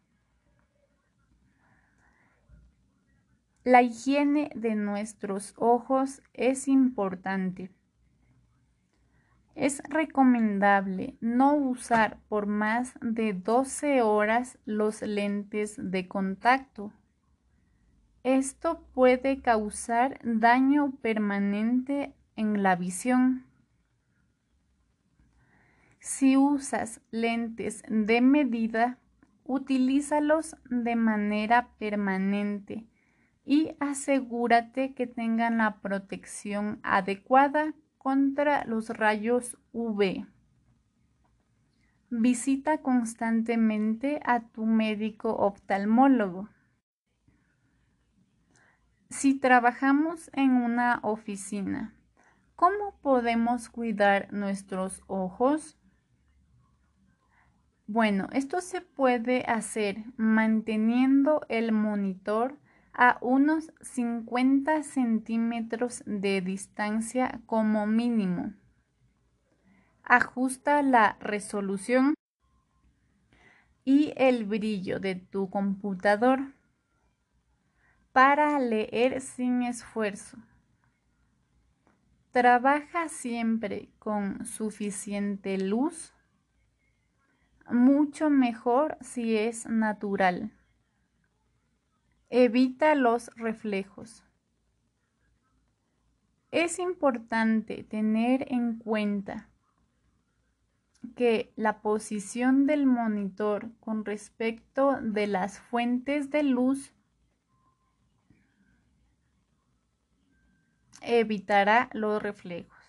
La 3.66 3.82
higiene 3.82 4.52
de 4.54 4.76
nuestros 4.76 5.56
ojos 5.58 6.22
es 6.34 6.68
importante. 6.68 7.72
Es 9.56 9.82
recomendable 9.90 11.18
no 11.20 11.56
usar 11.56 12.20
por 12.30 12.46
más 12.46 12.94
de 13.02 13.34
12 13.34 14.04
horas 14.04 14.60
los 14.66 15.02
lentes 15.02 15.78
de 15.80 16.08
contacto. 16.08 16.94
Esto 18.22 18.86
puede 18.94 19.42
causar 19.42 20.20
daño 20.24 20.92
permanente 21.02 22.14
en 22.36 22.62
la 22.62 22.76
visión. 22.76 23.48
Si 26.00 26.38
usas 26.38 27.02
lentes 27.10 27.82
de 27.90 28.22
medida, 28.22 29.00
utilízalos 29.44 30.56
de 30.70 30.96
manera 30.96 31.72
permanente 31.80 32.86
y 33.46 33.76
asegúrate 33.80 34.96
que 34.96 35.06
tengan 35.06 35.60
la 35.60 35.80
protección 35.80 36.80
adecuada 36.84 37.74
contra 38.00 38.66
los 38.66 38.90
rayos 38.90 39.58
UV. 39.72 40.26
Visita 42.10 42.80
constantemente 42.80 44.20
a 44.26 44.42
tu 44.42 44.66
médico 44.66 45.36
oftalmólogo. 45.36 46.50
Si 49.10 49.40
trabajamos 49.40 50.32
en 50.34 50.52
una 50.52 51.00
oficina, 51.04 51.94
¿cómo 52.56 52.98
podemos 53.02 53.70
cuidar 53.70 54.34
nuestros 54.34 55.04
ojos? 55.08 55.78
Bueno, 57.88 58.28
esto 58.34 58.62
se 58.62 58.82
puede 58.82 59.44
hacer 59.44 60.04
manteniendo 60.18 61.42
el 61.50 61.72
monitor 61.72 62.60
a 62.98 63.18
unos 63.22 63.74
50 63.82 64.84
centímetros 64.84 66.02
de 66.06 66.40
distancia 66.40 67.42
como 67.46 67.86
mínimo. 67.86 68.54
Ajusta 70.04 70.82
la 70.82 71.18
resolución 71.20 72.14
y 73.84 74.14
el 74.16 74.46
brillo 74.46 75.00
de 75.00 75.16
tu 75.16 75.50
computador 75.50 76.54
para 78.14 78.58
leer 78.60 79.20
sin 79.20 79.64
esfuerzo. 79.64 80.38
Trabaja 82.32 83.10
siempre 83.10 83.90
con 84.00 84.46
suficiente 84.46 85.58
luz, 85.58 86.14
mucho 87.70 88.30
mejor 88.30 88.98
si 89.02 89.36
es 89.36 89.66
natural. 89.66 90.52
Evita 92.38 92.96
los 92.96 93.30
reflejos. 93.38 94.26
Es 96.52 96.80
importante 96.80 97.86
tener 97.86 98.52
en 98.52 98.78
cuenta 98.78 99.48
que 101.16 101.54
la 101.56 101.80
posición 101.82 102.66
del 102.66 102.88
monitor 102.88 103.72
con 103.80 104.04
respecto 104.04 105.00
de 105.02 105.28
las 105.28 105.60
fuentes 105.62 106.30
de 106.30 106.44
luz 106.44 106.94
evitará 111.00 111.90
los 111.94 112.22
reflejos. 112.22 112.84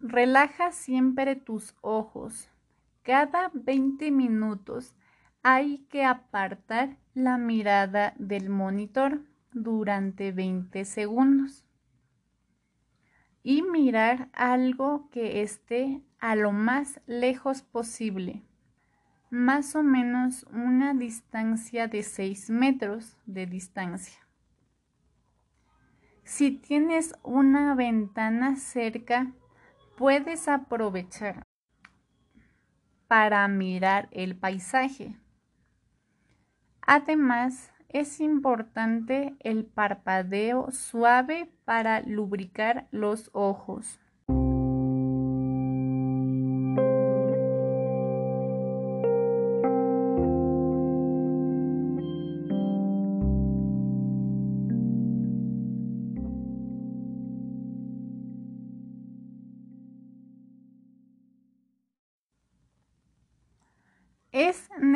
Relaja 0.00 0.72
siempre 0.72 1.36
tus 1.36 1.76
ojos. 1.80 2.50
Cada 3.04 3.52
20 3.54 4.10
minutos 4.10 4.96
hay 5.44 5.86
que 5.90 6.04
apartar 6.04 6.96
la 7.18 7.36
mirada 7.36 8.14
del 8.16 8.48
monitor 8.48 9.20
durante 9.52 10.30
20 10.30 10.84
segundos 10.84 11.64
y 13.42 13.62
mirar 13.62 14.28
algo 14.32 15.10
que 15.10 15.42
esté 15.42 16.00
a 16.20 16.36
lo 16.36 16.52
más 16.52 17.00
lejos 17.06 17.62
posible, 17.62 18.44
más 19.30 19.74
o 19.74 19.82
menos 19.82 20.44
una 20.52 20.94
distancia 20.94 21.88
de 21.88 22.04
6 22.04 22.50
metros 22.50 23.16
de 23.26 23.46
distancia. 23.46 24.24
Si 26.22 26.52
tienes 26.52 27.16
una 27.24 27.74
ventana 27.74 28.54
cerca, 28.54 29.32
puedes 29.96 30.46
aprovechar 30.46 31.42
para 33.08 33.48
mirar 33.48 34.08
el 34.12 34.36
paisaje 34.36 35.16
Además, 36.90 37.70
es 37.90 38.18
importante 38.18 39.36
el 39.40 39.66
parpadeo 39.66 40.70
suave 40.70 41.52
para 41.66 42.00
lubricar 42.00 42.88
los 42.92 43.28
ojos. 43.34 44.00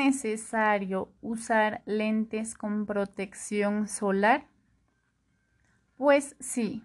Necesario 0.04 1.12
usar 1.20 1.82
lentes 1.86 2.54
con 2.54 2.86
protección 2.86 3.86
solar? 3.86 4.48
Pues 5.96 6.34
sí. 6.40 6.82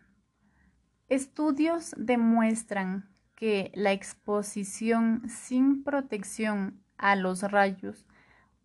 Estudios 1.09 1.95
demuestran 1.97 3.09
que 3.35 3.71
la 3.73 3.91
exposición 3.91 5.23
sin 5.29 5.83
protección 5.83 6.83
a 6.97 7.15
los 7.15 7.41
rayos 7.43 8.05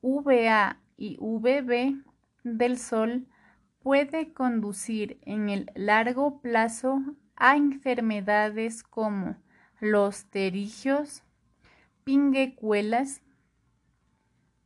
UVA 0.00 0.80
y 0.96 1.16
UVB 1.20 2.02
del 2.42 2.78
sol 2.78 3.26
puede 3.80 4.32
conducir 4.32 5.18
en 5.22 5.48
el 5.48 5.70
largo 5.74 6.40
plazo 6.40 7.00
a 7.36 7.56
enfermedades 7.56 8.82
como 8.82 9.36
los 9.80 10.26
terigios, 10.26 11.22
pinguecuelas, 12.04 13.22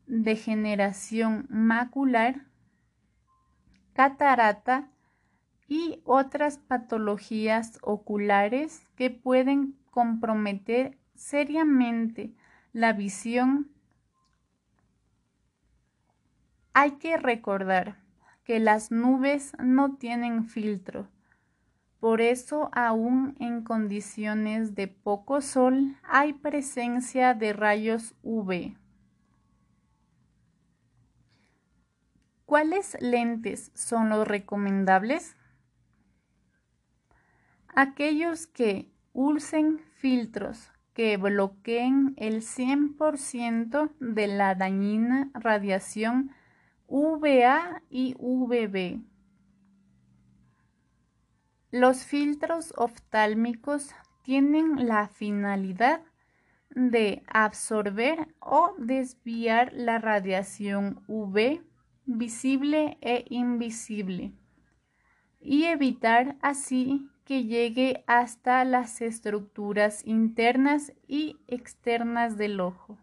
degeneración 0.06 1.46
macular, 1.48 2.46
catarata 3.92 4.90
y 5.68 6.00
otras 6.04 6.58
patologías 6.58 7.78
oculares 7.82 8.86
que 8.96 9.10
pueden 9.10 9.76
comprometer 9.90 10.98
seriamente 11.14 12.34
la 12.72 12.92
visión. 12.92 13.70
Hay 16.74 16.92
que 16.92 17.16
recordar 17.16 17.96
que 18.44 18.60
las 18.60 18.92
nubes 18.92 19.52
no 19.58 19.96
tienen 19.96 20.44
filtro. 20.44 21.08
Por 21.98 22.20
eso, 22.20 22.68
aún 22.72 23.34
en 23.40 23.64
condiciones 23.64 24.74
de 24.74 24.86
poco 24.86 25.40
sol, 25.40 25.96
hay 26.04 26.34
presencia 26.34 27.34
de 27.34 27.52
rayos 27.52 28.14
UV. 28.22 28.76
¿Cuáles 32.46 32.96
lentes 33.00 33.72
son 33.74 34.08
los 34.08 34.26
recomendables? 34.26 35.36
Aquellos 37.66 38.46
que 38.46 38.88
usen 39.12 39.80
filtros 39.96 40.70
que 40.94 41.16
bloqueen 41.16 42.14
el 42.16 42.42
100% 42.42 43.90
de 43.98 44.26
la 44.28 44.54
dañina 44.54 45.28
radiación 45.34 46.30
UVA 46.86 47.82
y 47.90 48.14
UVB. 48.16 49.02
Los 51.72 52.04
filtros 52.04 52.72
oftálmicos 52.76 53.92
tienen 54.22 54.86
la 54.86 55.08
finalidad 55.08 56.00
de 56.70 57.24
absorber 57.26 58.28
o 58.38 58.72
desviar 58.78 59.72
la 59.72 59.98
radiación 59.98 61.02
UV 61.08 61.60
visible 62.06 62.98
e 63.00 63.24
invisible 63.28 64.32
y 65.40 65.64
evitar 65.64 66.36
así 66.40 67.08
que 67.24 67.44
llegue 67.44 68.04
hasta 68.06 68.64
las 68.64 69.02
estructuras 69.02 70.06
internas 70.06 70.92
y 71.06 71.36
externas 71.48 72.36
del 72.36 72.60
ojo. 72.60 72.98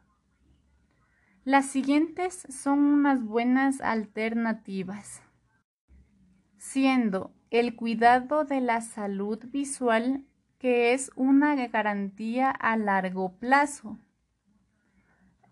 Las 1.43 1.65
siguientes 1.65 2.47
son 2.49 2.79
unas 2.79 3.23
buenas 3.23 3.81
alternativas, 3.81 5.21
siendo 6.57 7.33
el 7.49 7.75
cuidado 7.75 8.45
de 8.45 8.61
la 8.61 8.79
salud 8.79 9.39
visual 9.51 10.25
que 10.57 10.93
es 10.93 11.11
una 11.17 11.55
garantía 11.67 12.49
a 12.49 12.77
largo 12.77 13.33
plazo. 13.33 13.99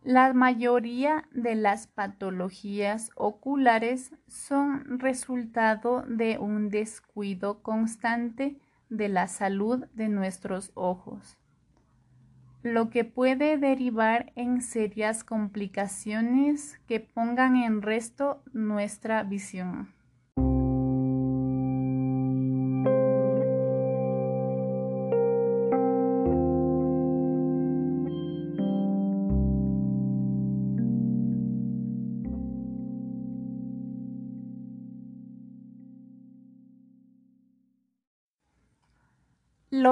La 0.04 0.34
mayoría 0.34 1.28
de 1.32 1.54
las 1.54 1.86
patologías 1.86 3.12
oculares 3.16 4.12
son 4.28 4.98
resultado 4.98 6.04
de 6.08 6.40
un 6.40 6.72
descuido 6.72 7.62
constante 7.62 8.58
de 8.90 9.10
la 9.10 9.28
salud 9.28 9.86
de 9.94 10.10
nuestros 10.10 10.72
ojos, 10.74 11.38
lo 12.64 12.90
que 12.90 13.06
puede 13.06 13.60
derivar 13.60 14.32
en 14.36 14.64
serias 14.64 15.24
complicaciones 15.24 16.80
que 16.88 17.00
pongan 17.00 17.56
en 17.56 17.84
resto 17.84 18.42
nuestra 18.54 19.22
visión. 19.22 19.94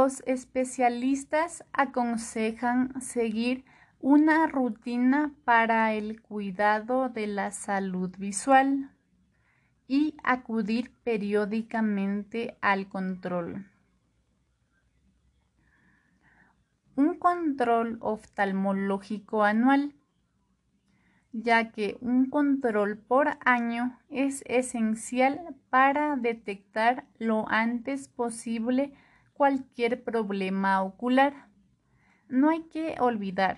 Los 0.01 0.23
especialistas 0.25 1.65
aconsejan 1.73 3.01
seguir 3.01 3.65
una 3.99 4.47
rutina 4.47 5.35
para 5.43 5.91
el 5.93 6.21
cuidado 6.21 7.09
de 7.09 7.27
la 7.27 7.51
salud 7.51 8.09
visual 8.17 8.91
y 9.89 10.15
acudir 10.23 10.93
periódicamente 11.03 12.57
al 12.61 12.87
control. 12.87 13.65
Un 16.95 17.19
control 17.19 17.97
oftalmológico 17.99 19.43
anual, 19.43 19.95
ya 21.33 21.73
que 21.73 21.97
un 21.99 22.29
control 22.29 22.97
por 22.99 23.37
año 23.43 23.99
es 24.09 24.43
esencial 24.45 25.57
para 25.69 26.15
detectar 26.15 27.05
lo 27.17 27.49
antes 27.49 28.07
posible 28.07 28.93
cualquier 29.39 30.03
problema 30.03 30.83
ocular. 30.83 31.47
No 32.27 32.49
hay 32.49 32.63
que 32.63 32.97
olvidar 32.99 33.57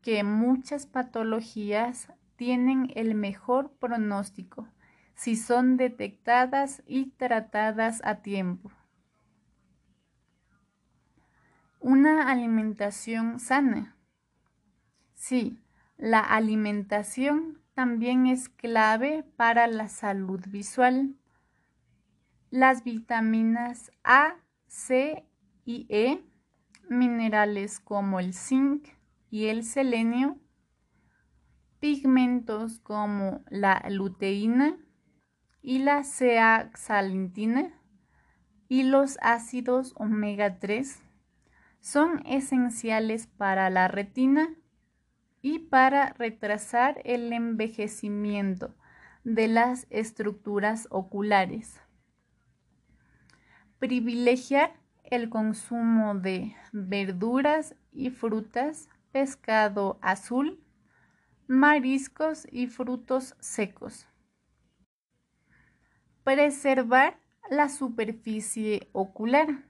que 0.00 0.22
muchas 0.22 0.86
patologías 0.86 2.12
tienen 2.36 2.92
el 2.94 3.16
mejor 3.16 3.72
pronóstico 3.72 4.68
si 5.16 5.34
son 5.34 5.76
detectadas 5.78 6.84
y 6.86 7.06
tratadas 7.06 8.02
a 8.04 8.22
tiempo. 8.22 8.70
Una 11.80 12.30
alimentación 12.30 13.40
sana. 13.40 13.96
Sí, 15.14 15.60
la 15.96 16.20
alimentación 16.20 17.60
también 17.74 18.28
es 18.28 18.48
clave 18.48 19.24
para 19.36 19.66
la 19.66 19.88
salud 19.88 20.40
visual. 20.46 21.16
Las 22.50 22.84
vitaminas 22.84 23.90
A, 24.04 24.36
C 24.76 25.24
y 25.64 25.86
E, 25.88 26.22
minerales 26.90 27.80
como 27.80 28.20
el 28.20 28.34
zinc 28.34 28.86
y 29.30 29.46
el 29.46 29.64
selenio, 29.64 30.38
pigmentos 31.80 32.78
como 32.80 33.42
la 33.48 33.82
luteína 33.88 34.76
y 35.62 35.78
la 35.78 36.04
zeaxantina 36.04 37.72
y 38.68 38.82
los 38.82 39.16
ácidos 39.22 39.94
omega 39.96 40.58
3 40.58 41.00
son 41.80 42.22
esenciales 42.26 43.28
para 43.28 43.70
la 43.70 43.88
retina 43.88 44.54
y 45.40 45.58
para 45.58 46.10
retrasar 46.10 47.00
el 47.04 47.32
envejecimiento 47.32 48.76
de 49.24 49.48
las 49.48 49.86
estructuras 49.88 50.86
oculares 50.90 51.80
privilegiar 53.78 54.74
el 55.04 55.28
consumo 55.28 56.14
de 56.14 56.56
verduras 56.72 57.74
y 57.92 58.10
frutas, 58.10 58.88
pescado 59.12 59.98
azul, 60.02 60.60
mariscos 61.46 62.46
y 62.50 62.66
frutos 62.66 63.36
secos. 63.40 64.08
Preservar 66.24 67.20
la 67.50 67.68
superficie 67.68 68.88
ocular. 68.92 69.64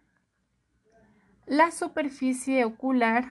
La 1.45 1.71
superficie 1.71 2.65
ocular 2.65 3.29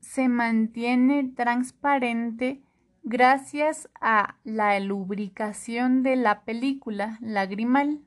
se 0.00 0.28
mantiene 0.28 1.32
transparente 1.34 2.62
gracias 3.04 3.88
a 4.00 4.36
la 4.44 4.78
lubricación 4.80 6.02
de 6.02 6.16
la 6.16 6.44
película 6.44 7.18
lagrimal 7.20 8.00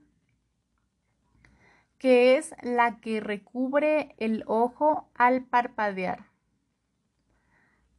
que 2.02 2.36
es 2.36 2.56
la 2.64 3.00
que 3.00 3.20
recubre 3.20 4.16
el 4.18 4.44
ojo 4.48 5.12
al 5.14 5.44
parpadear. 5.46 6.32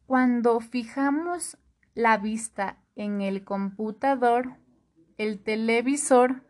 Cuando 0.07 0.59
fijamos 0.59 1.57
la 1.95 2.19
vista 2.19 2.83
en 2.97 3.21
el 3.21 3.45
computador, 3.45 4.57
el 5.19 5.41
televisor, 5.41 6.43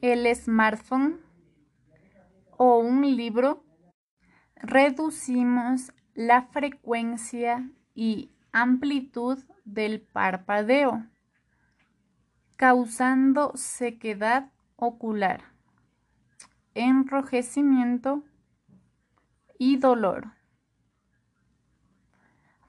el 0.00 0.32
smartphone 0.36 1.20
o 2.56 2.78
un 2.78 3.16
libro, 3.16 3.64
reducimos 4.54 5.92
la 6.14 6.42
frecuencia 6.52 7.68
y 7.96 8.30
amplitud 8.52 9.42
del 9.64 10.02
parpadeo, 10.02 11.04
causando 12.54 13.56
sequedad 13.56 14.52
ocular 14.76 15.49
enrojecimiento 16.74 18.22
y 19.58 19.76
dolor. 19.76 20.32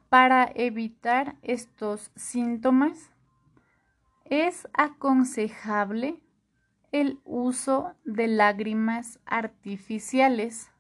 Para 0.10 0.52
evitar 0.56 1.38
estos 1.42 2.12
síntomas, 2.16 3.12
es 4.26 4.68
aconsejable 4.74 6.22
el 6.92 7.20
uso 7.24 7.94
de 8.04 8.28
lágrimas 8.28 9.20
artificiales 9.26 10.71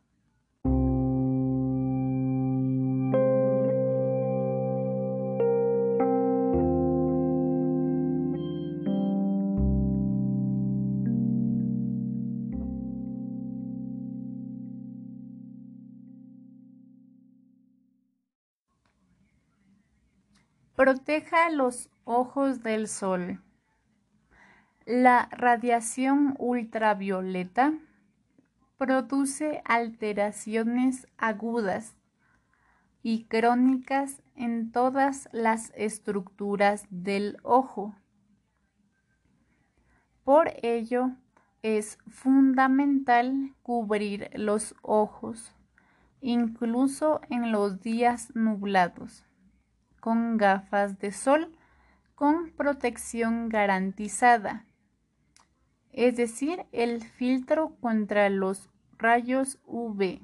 Proteja 20.91 21.49
los 21.49 21.89
ojos 22.03 22.63
del 22.63 22.89
sol. 22.89 23.41
La 24.85 25.29
radiación 25.31 26.35
ultravioleta 26.37 27.75
produce 28.77 29.61
alteraciones 29.63 31.07
agudas 31.17 31.95
y 33.03 33.23
crónicas 33.23 34.21
en 34.35 34.73
todas 34.73 35.29
las 35.31 35.71
estructuras 35.77 36.85
del 36.89 37.37
ojo. 37.41 37.95
Por 40.25 40.51
ello, 40.61 41.11
es 41.61 41.99
fundamental 42.09 43.55
cubrir 43.63 44.29
los 44.33 44.75
ojos, 44.81 45.55
incluso 46.19 47.21
en 47.29 47.53
los 47.53 47.79
días 47.79 48.35
nublados 48.35 49.23
con 50.01 50.35
gafas 50.35 50.99
de 50.99 51.13
sol 51.13 51.55
con 52.15 52.51
protección 52.51 53.49
garantizada, 53.49 54.65
es 55.91 56.15
decir, 56.17 56.65
el 56.71 57.01
filtro 57.01 57.75
contra 57.81 58.29
los 58.29 58.69
rayos 58.97 59.59
UV. 59.65 60.19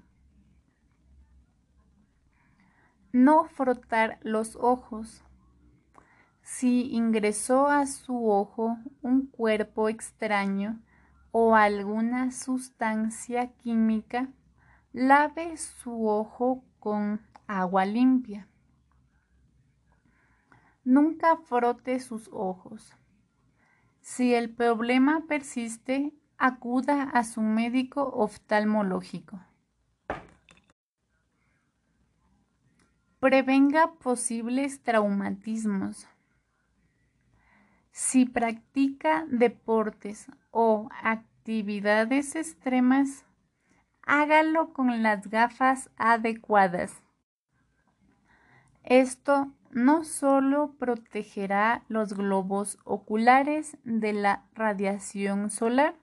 No 3.12 3.46
frotar 3.46 4.20
los 4.22 4.56
ojos. 4.58 5.24
Si 6.42 6.92
ingresó 6.92 7.68
a 7.68 7.88
su 7.88 8.30
ojo 8.30 8.78
un 9.02 9.26
cuerpo 9.26 9.90
extraño 9.90 10.80
o 11.32 11.56
alguna 11.56 12.32
sustancia 12.32 13.48
química, 13.58 14.30
lave 14.94 15.58
su 15.58 16.08
ojo 16.08 16.64
con 16.80 17.22
agua 17.48 17.86
limpia. 17.86 18.48
Nunca 20.88 21.36
frote 21.36 22.00
sus 22.00 22.30
ojos. 22.32 22.96
Si 24.00 24.34
el 24.34 24.50
problema 24.50 25.26
persiste, 25.28 26.14
acuda 26.38 27.04
a 27.04 27.26
su 27.26 27.42
médico 27.42 28.04
oftalmológico. 28.04 29.38
Prevenga 33.20 33.96
posibles 33.96 34.82
traumatismos. 34.82 36.08
Si 37.92 38.24
practica 38.24 39.26
deportes 39.28 40.28
o 40.52 40.88
actividades 41.04 42.34
extremas, 42.38 43.26
hágalo 44.04 44.72
con 44.72 45.04
las 45.04 45.30
gafas 45.30 45.90
adecuadas. 45.98 47.04
Esto 48.86 49.52
no 49.72 50.04
solo 50.04 50.74
protegerá 50.80 51.84
los 51.88 52.14
globos 52.14 52.80
oculares 52.84 53.78
de 53.84 54.14
la 54.14 54.46
radiación 54.54 55.50
solar, 55.50 55.96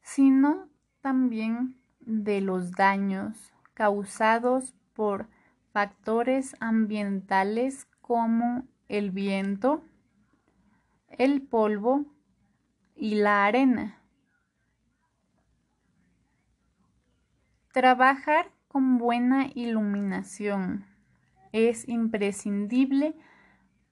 sino 0.00 0.68
también 1.00 1.80
de 2.00 2.40
los 2.40 2.72
daños 2.72 3.52
causados 3.74 4.74
por 4.94 5.28
factores 5.72 6.56
ambientales 6.60 7.86
como 8.00 8.66
el 8.88 9.10
viento, 9.10 9.84
el 11.10 11.42
polvo 11.42 12.06
y 12.94 13.16
la 13.16 13.44
arena. 13.44 14.02
Trabajar 17.72 18.50
con 18.66 18.98
buena 18.98 19.46
iluminación 19.54 20.86
es 21.52 21.88
imprescindible 21.88 23.14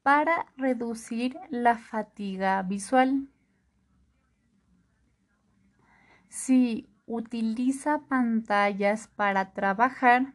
para 0.02 0.46
reducir 0.56 1.36
la 1.50 1.78
fatiga 1.78 2.62
visual. 2.62 3.28
Si 6.28 6.88
utiliza 7.06 8.06
pantallas 8.08 9.08
para 9.08 9.52
trabajar, 9.52 10.34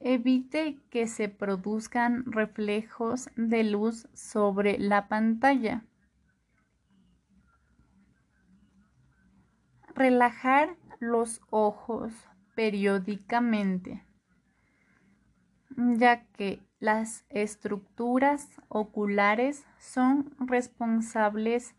evite 0.00 0.78
que 0.90 1.06
se 1.06 1.28
produzcan 1.28 2.30
reflejos 2.30 3.30
de 3.36 3.64
luz 3.64 4.08
sobre 4.12 4.78
la 4.78 5.08
pantalla. 5.08 5.84
Relajar 9.94 10.76
los 10.98 11.40
ojos 11.50 12.12
periódicamente 12.54 14.04
ya 15.80 16.24
que 16.32 16.60
las 16.78 17.24
estructuras 17.30 18.48
oculares 18.68 19.64
son 19.78 20.34
responsables 20.38 21.74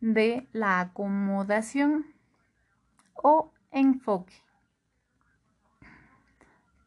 de 0.00 0.48
la 0.52 0.80
acomodación 0.80 2.06
o 3.14 3.52
enfoque, 3.70 4.34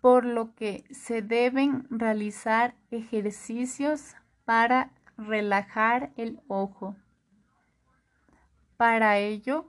por 0.02 0.26
lo 0.26 0.54
que 0.56 0.84
se 0.92 1.22
deben 1.22 1.88
realizar 1.90 2.76
ejercicios 2.92 4.16
para 4.46 4.92
relajar 5.18 6.12
el 6.18 6.42
ojo. 6.48 6.96
Para 8.78 9.18
ello, 9.18 9.66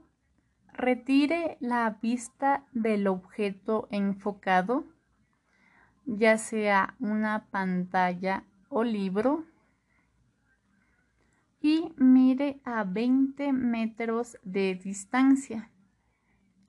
retire 0.73 1.57
la 1.59 1.97
vista 2.01 2.65
del 2.71 3.07
objeto 3.07 3.87
enfocado 3.91 4.85
ya 6.05 6.37
sea 6.37 6.95
una 6.99 7.45
pantalla 7.51 8.45
o 8.69 8.83
libro 8.83 9.45
y 11.61 11.93
mire 11.97 12.59
a 12.63 12.83
20 12.83 13.53
metros 13.53 14.37
de 14.43 14.75
distancia 14.75 15.71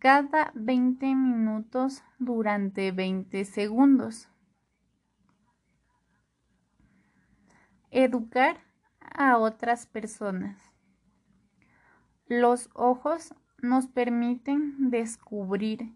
cada 0.02 0.50
20 0.56 1.14
minutos 1.14 2.02
durante 2.18 2.90
20 2.90 3.44
segundos. 3.44 4.28
Educar 7.92 8.58
a 8.98 9.38
otras 9.38 9.86
personas. 9.86 10.58
Los 12.26 12.68
ojos 12.74 13.32
nos 13.58 13.86
permiten 13.86 14.90
descubrir 14.90 15.94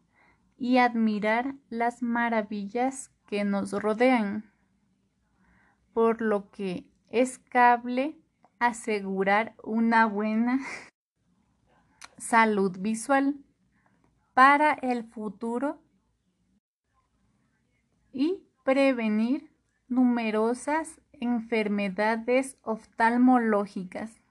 y 0.57 0.79
admirar 0.79 1.57
las 1.69 2.01
maravillas 2.01 3.11
que 3.27 3.45
nos 3.45 3.73
rodean, 3.73 4.51
por 5.93 6.21
lo 6.21 6.51
que 6.51 6.87
es 7.11 7.39
cable 7.39 8.19
asegurar 8.59 9.55
una 9.63 10.07
buena 10.07 10.61
salud 12.19 12.77
visual 12.79 13.37
para 14.35 14.73
el 14.75 15.05
futuro 15.05 15.81
y 18.13 18.43
prevenir 18.65 19.51
numerosas 19.89 21.01
enfermedades 21.13 22.57
oftalmológicas. 22.63 24.26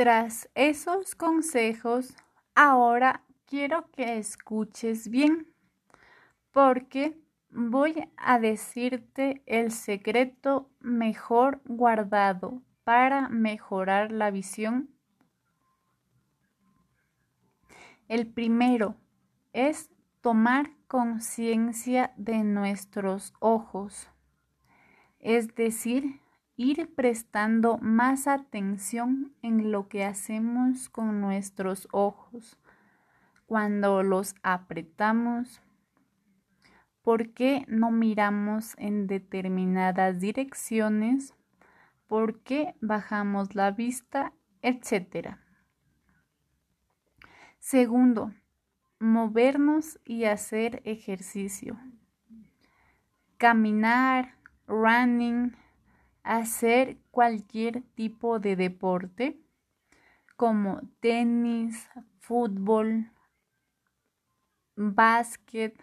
Tras 0.00 0.48
esos 0.54 1.14
consejos, 1.14 2.16
ahora 2.54 3.22
quiero 3.44 3.90
que 3.90 4.16
escuches 4.16 5.10
bien, 5.10 5.52
porque 6.52 7.20
voy 7.50 8.08
a 8.16 8.38
decirte 8.38 9.42
el 9.44 9.70
secreto 9.72 10.70
mejor 10.80 11.60
guardado 11.66 12.62
para 12.82 13.28
mejorar 13.28 14.10
la 14.10 14.30
visión. 14.30 14.88
El 18.08 18.26
primero 18.26 18.96
es 19.52 19.90
tomar 20.22 20.70
conciencia 20.86 22.14
de 22.16 22.42
nuestros 22.42 23.34
ojos, 23.38 24.08
es 25.18 25.54
decir, 25.54 26.19
ir 26.60 26.94
prestando 26.94 27.78
más 27.78 28.26
atención 28.26 29.32
en 29.40 29.72
lo 29.72 29.88
que 29.88 30.04
hacemos 30.04 30.90
con 30.90 31.22
nuestros 31.22 31.88
ojos 31.90 32.58
cuando 33.46 34.02
los 34.02 34.34
apretamos. 34.42 35.62
¿Por 37.00 37.32
qué 37.32 37.64
no 37.66 37.90
miramos 37.90 38.74
en 38.76 39.06
determinadas 39.06 40.20
direcciones? 40.20 41.32
¿Por 42.06 42.42
qué 42.42 42.74
bajamos 42.82 43.54
la 43.54 43.70
vista? 43.70 44.34
Etcétera. 44.60 45.40
Segundo, 47.58 48.34
movernos 48.98 49.98
y 50.04 50.24
hacer 50.24 50.82
ejercicio. 50.84 51.80
Caminar, 53.38 54.34
running, 54.66 55.56
hacer 56.30 56.96
cualquier 57.10 57.82
tipo 57.96 58.38
de 58.38 58.54
deporte 58.54 59.40
como 60.36 60.80
tenis, 61.00 61.90
fútbol, 62.20 63.10
básquet, 64.76 65.74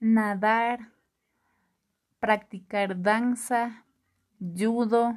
nadar, 0.00 0.92
practicar 2.20 3.02
danza, 3.02 3.84
judo. 4.40 5.14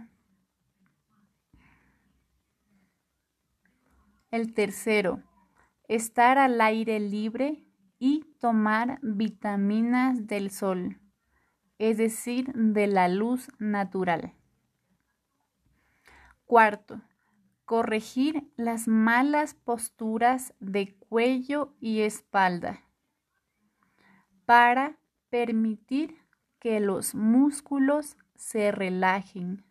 El 4.32 4.54
tercero, 4.54 5.24
estar 5.88 6.38
al 6.38 6.60
aire 6.60 7.00
libre 7.00 7.64
y 7.98 8.26
tomar 8.42 9.00
vitaminas 9.02 10.28
del 10.28 10.52
sol, 10.52 11.00
es 11.78 11.98
decir, 11.98 12.52
de 12.54 12.88
la 12.88 13.08
luz 13.08 13.48
natural. 13.58 14.34
Cuarto, 16.50 17.00
corregir 17.64 18.52
las 18.58 18.88
malas 18.88 19.54
posturas 19.54 20.56
de 20.60 20.96
cuello 20.96 21.76
y 21.80 22.00
espalda. 22.00 22.82
para 24.48 24.98
permitir 25.30 26.18
que 26.58 26.80
los 26.80 27.14
músculos 27.14 28.18
se 28.34 28.72
relajen 28.72 29.64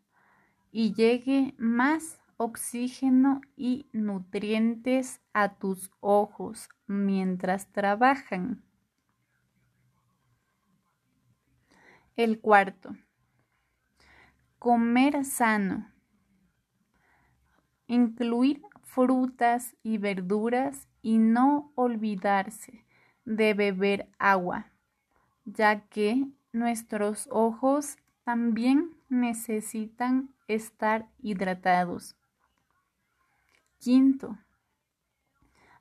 y 0.70 0.95
llegue 0.95 1.57
más 1.59 2.20
oxígeno 2.37 3.41
y 3.57 3.89
nutrientes 3.93 5.20
a 5.33 5.57
tus 5.57 5.91
ojos 5.99 6.68
mientras 6.87 7.72
trabajan. 7.72 8.62
El 12.14 12.39
cuarto, 12.39 12.95
comer 14.61 15.24
sano. 15.24 15.97
Incluir 17.89 18.62
frutas 18.84 19.74
y 19.82 19.99
verduras 19.99 20.89
y 21.03 21.18
no 21.18 21.72
olvidarse 21.74 22.84
de 23.24 23.55
beber 23.55 24.09
agua, 24.18 24.70
ya 25.45 25.80
que 25.89 26.26
nuestros 26.53 27.28
ojos 27.30 27.97
también 28.24 28.95
necesitan 29.09 30.34
estar 30.49 31.09
hidratados. 31.18 32.14
Quinto, 33.78 34.39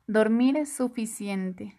dormir 0.06 0.56
es 0.56 0.72
suficiente. 0.72 1.78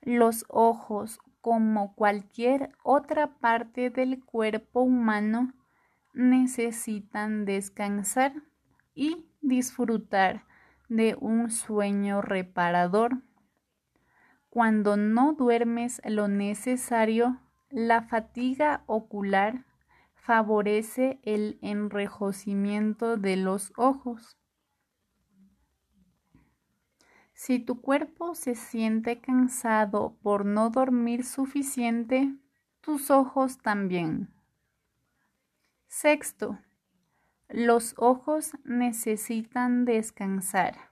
Los 0.00 0.44
ojos, 0.48 1.20
como 1.40 1.94
cualquier 1.94 2.72
otra 2.82 3.38
parte 3.38 3.90
del 3.90 4.24
cuerpo 4.24 4.80
humano, 4.80 5.52
necesitan 6.14 7.44
descansar 7.44 8.32
y 8.98 9.24
disfrutar 9.40 10.44
de 10.88 11.16
un 11.20 11.52
sueño 11.52 12.20
reparador. 12.20 13.22
Cuando 14.50 14.96
no 14.96 15.34
duermes 15.34 16.02
lo 16.04 16.26
necesario, 16.26 17.38
la 17.70 18.02
fatiga 18.02 18.82
ocular 18.86 19.64
favorece 20.14 21.20
el 21.22 21.60
enrejecimiento 21.62 23.16
de 23.16 23.36
los 23.36 23.72
ojos. 23.76 24.36
Si 27.34 27.60
tu 27.60 27.80
cuerpo 27.80 28.34
se 28.34 28.56
siente 28.56 29.20
cansado 29.20 30.18
por 30.22 30.44
no 30.44 30.70
dormir 30.70 31.24
suficiente, 31.24 32.34
tus 32.80 33.12
ojos 33.12 33.58
también. 33.58 34.28
Sexto, 35.86 36.58
los 37.48 37.94
ojos 37.96 38.52
necesitan 38.64 39.84
descansar. 39.84 40.90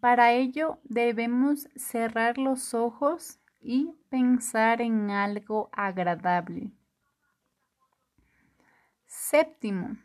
Para 0.00 0.32
ello 0.32 0.80
debemos 0.84 1.68
cerrar 1.76 2.38
los 2.38 2.74
ojos 2.74 3.40
y 3.60 3.94
pensar 4.08 4.80
en 4.80 5.10
algo 5.10 5.68
agradable. 5.72 6.72
Séptimo, 9.06 9.96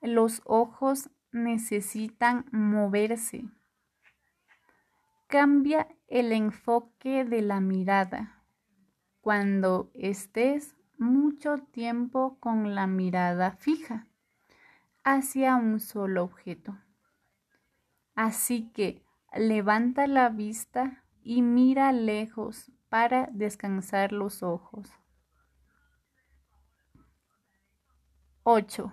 los 0.00 0.42
ojos 0.44 1.10
necesitan 1.30 2.44
moverse. 2.50 3.44
Cambia 5.26 5.88
el 6.08 6.32
enfoque 6.32 7.24
de 7.24 7.40
la 7.40 7.60
mirada 7.60 8.42
cuando 9.22 9.90
estés 9.94 10.76
mucho 11.02 11.58
tiempo 11.58 12.38
con 12.40 12.74
la 12.74 12.86
mirada 12.86 13.52
fija 13.52 14.06
hacia 15.04 15.56
un 15.56 15.80
solo 15.80 16.24
objeto. 16.24 16.78
Así 18.14 18.70
que 18.72 19.04
levanta 19.34 20.06
la 20.06 20.28
vista 20.28 21.04
y 21.22 21.42
mira 21.42 21.92
lejos 21.92 22.70
para 22.88 23.28
descansar 23.32 24.12
los 24.12 24.42
ojos. 24.42 24.90
8. 28.44 28.92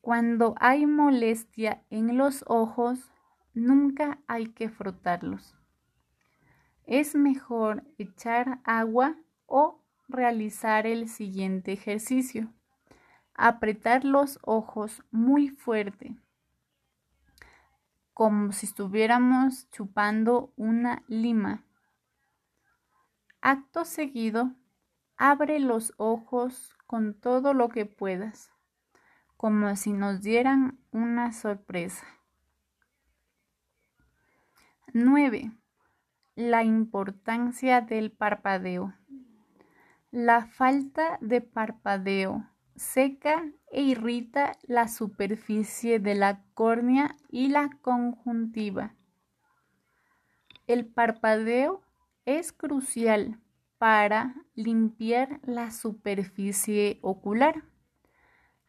Cuando 0.00 0.54
hay 0.58 0.84
molestia 0.86 1.84
en 1.90 2.18
los 2.18 2.44
ojos, 2.48 3.10
nunca 3.54 4.18
hay 4.26 4.46
que 4.48 4.68
frotarlos. 4.68 5.56
Es 6.84 7.14
mejor 7.14 7.84
echar 7.98 8.60
agua 8.64 9.16
o 9.46 9.81
realizar 10.12 10.86
el 10.86 11.08
siguiente 11.08 11.72
ejercicio. 11.72 12.52
Apretar 13.34 14.04
los 14.04 14.38
ojos 14.42 15.02
muy 15.10 15.48
fuerte 15.48 16.16
como 18.14 18.52
si 18.52 18.66
estuviéramos 18.66 19.70
chupando 19.70 20.52
una 20.56 21.02
lima. 21.08 21.64
Acto 23.40 23.84
seguido, 23.84 24.54
abre 25.16 25.58
los 25.58 25.94
ojos 25.96 26.76
con 26.86 27.14
todo 27.14 27.54
lo 27.54 27.68
que 27.68 27.86
puedas, 27.86 28.52
como 29.36 29.74
si 29.76 29.92
nos 29.92 30.20
dieran 30.20 30.78
una 30.90 31.32
sorpresa. 31.32 32.06
9. 34.92 35.50
La 36.36 36.62
importancia 36.64 37.80
del 37.80 38.12
parpadeo. 38.12 38.94
La 40.12 40.44
falta 40.44 41.16
de 41.22 41.40
parpadeo 41.40 42.46
seca 42.76 43.50
e 43.70 43.80
irrita 43.80 44.58
la 44.64 44.88
superficie 44.88 46.00
de 46.00 46.14
la 46.14 46.44
córnea 46.52 47.16
y 47.30 47.48
la 47.48 47.70
conjuntiva. 47.80 48.94
El 50.66 50.84
parpadeo 50.84 51.80
es 52.26 52.52
crucial 52.52 53.40
para 53.78 54.34
limpiar 54.54 55.40
la 55.44 55.70
superficie 55.70 56.98
ocular, 57.00 57.64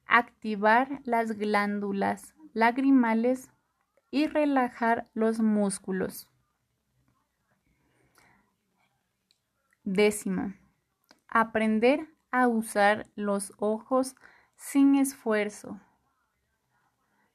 activar 0.05 1.01
las 1.03 1.33
glándulas 1.33 2.35
lagrimales 2.53 3.51
y 4.11 4.27
relajar 4.27 5.09
los 5.13 5.41
músculos. 5.41 6.29
Décimo, 9.83 10.53
aprender 11.33 12.07
a 12.31 12.47
usar 12.47 13.07
los 13.15 13.51
ojos 13.57 14.15
sin 14.55 14.95
esfuerzo. 14.95 15.79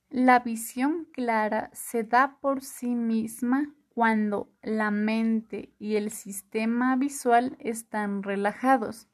La 0.08 0.38
visión 0.38 1.06
clara 1.12 1.68
se 1.74 2.04
da 2.04 2.38
por 2.40 2.62
sí 2.62 2.94
misma 2.94 3.74
cuando 3.90 4.48
la 4.62 4.90
mente 4.90 5.74
y 5.78 5.96
el 5.96 6.10
sistema 6.10 6.96
visual 6.96 7.56
están 7.60 8.22
relajados. 8.22 9.08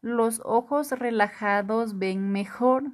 Los 0.00 0.40
ojos 0.44 0.90
relajados 0.92 1.98
ven 1.98 2.32
mejor. 2.32 2.90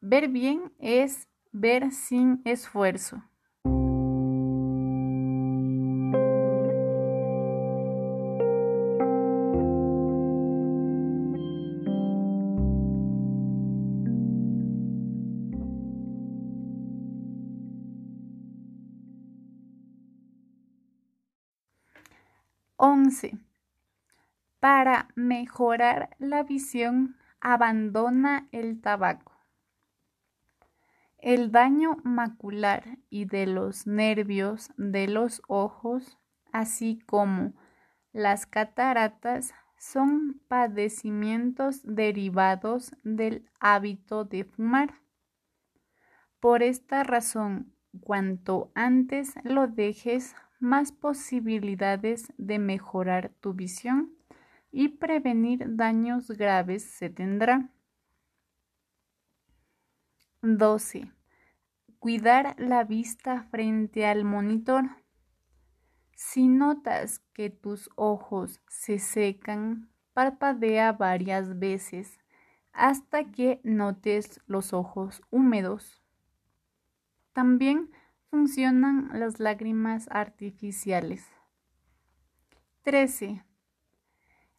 Ver 0.00 0.28
bien 0.28 0.72
es 0.80 1.28
ver 1.52 1.92
sin 1.92 2.42
esfuerzo. 2.44 3.22
11. 23.06 23.38
Para 24.58 25.08
mejorar 25.14 26.16
la 26.18 26.42
visión, 26.42 27.16
abandona 27.40 28.48
el 28.50 28.80
tabaco. 28.80 29.32
El 31.18 31.52
daño 31.52 31.98
macular 32.02 32.98
y 33.08 33.26
de 33.26 33.46
los 33.46 33.86
nervios 33.86 34.70
de 34.76 35.06
los 35.06 35.40
ojos, 35.46 36.18
así 36.50 36.98
como 37.06 37.52
las 38.12 38.44
cataratas, 38.44 39.54
son 39.78 40.40
padecimientos 40.48 41.82
derivados 41.84 42.90
del 43.04 43.48
hábito 43.60 44.24
de 44.24 44.42
fumar. 44.42 44.94
Por 46.40 46.64
esta 46.64 47.04
razón, 47.04 47.72
cuanto 48.00 48.72
antes 48.74 49.34
lo 49.44 49.68
dejes, 49.68 50.34
más 50.60 50.92
posibilidades 50.92 52.32
de 52.38 52.58
mejorar 52.58 53.32
tu 53.40 53.54
visión 53.54 54.14
y 54.70 54.88
prevenir 54.88 55.76
daños 55.76 56.30
graves 56.30 56.84
se 56.84 57.10
tendrá. 57.10 57.70
12. 60.42 61.10
Cuidar 61.98 62.54
la 62.58 62.84
vista 62.84 63.42
frente 63.50 64.06
al 64.06 64.24
monitor. 64.24 64.84
Si 66.14 66.48
notas 66.48 67.20
que 67.32 67.50
tus 67.50 67.90
ojos 67.96 68.60
se 68.68 68.98
secan, 68.98 69.90
parpadea 70.12 70.92
varias 70.92 71.58
veces 71.58 72.18
hasta 72.72 73.24
que 73.24 73.60
notes 73.64 74.40
los 74.46 74.72
ojos 74.72 75.22
húmedos. 75.30 76.02
También 77.32 77.90
funcionan 78.30 79.10
las 79.12 79.40
lágrimas 79.40 80.08
artificiales. 80.10 81.26
13. 82.82 83.44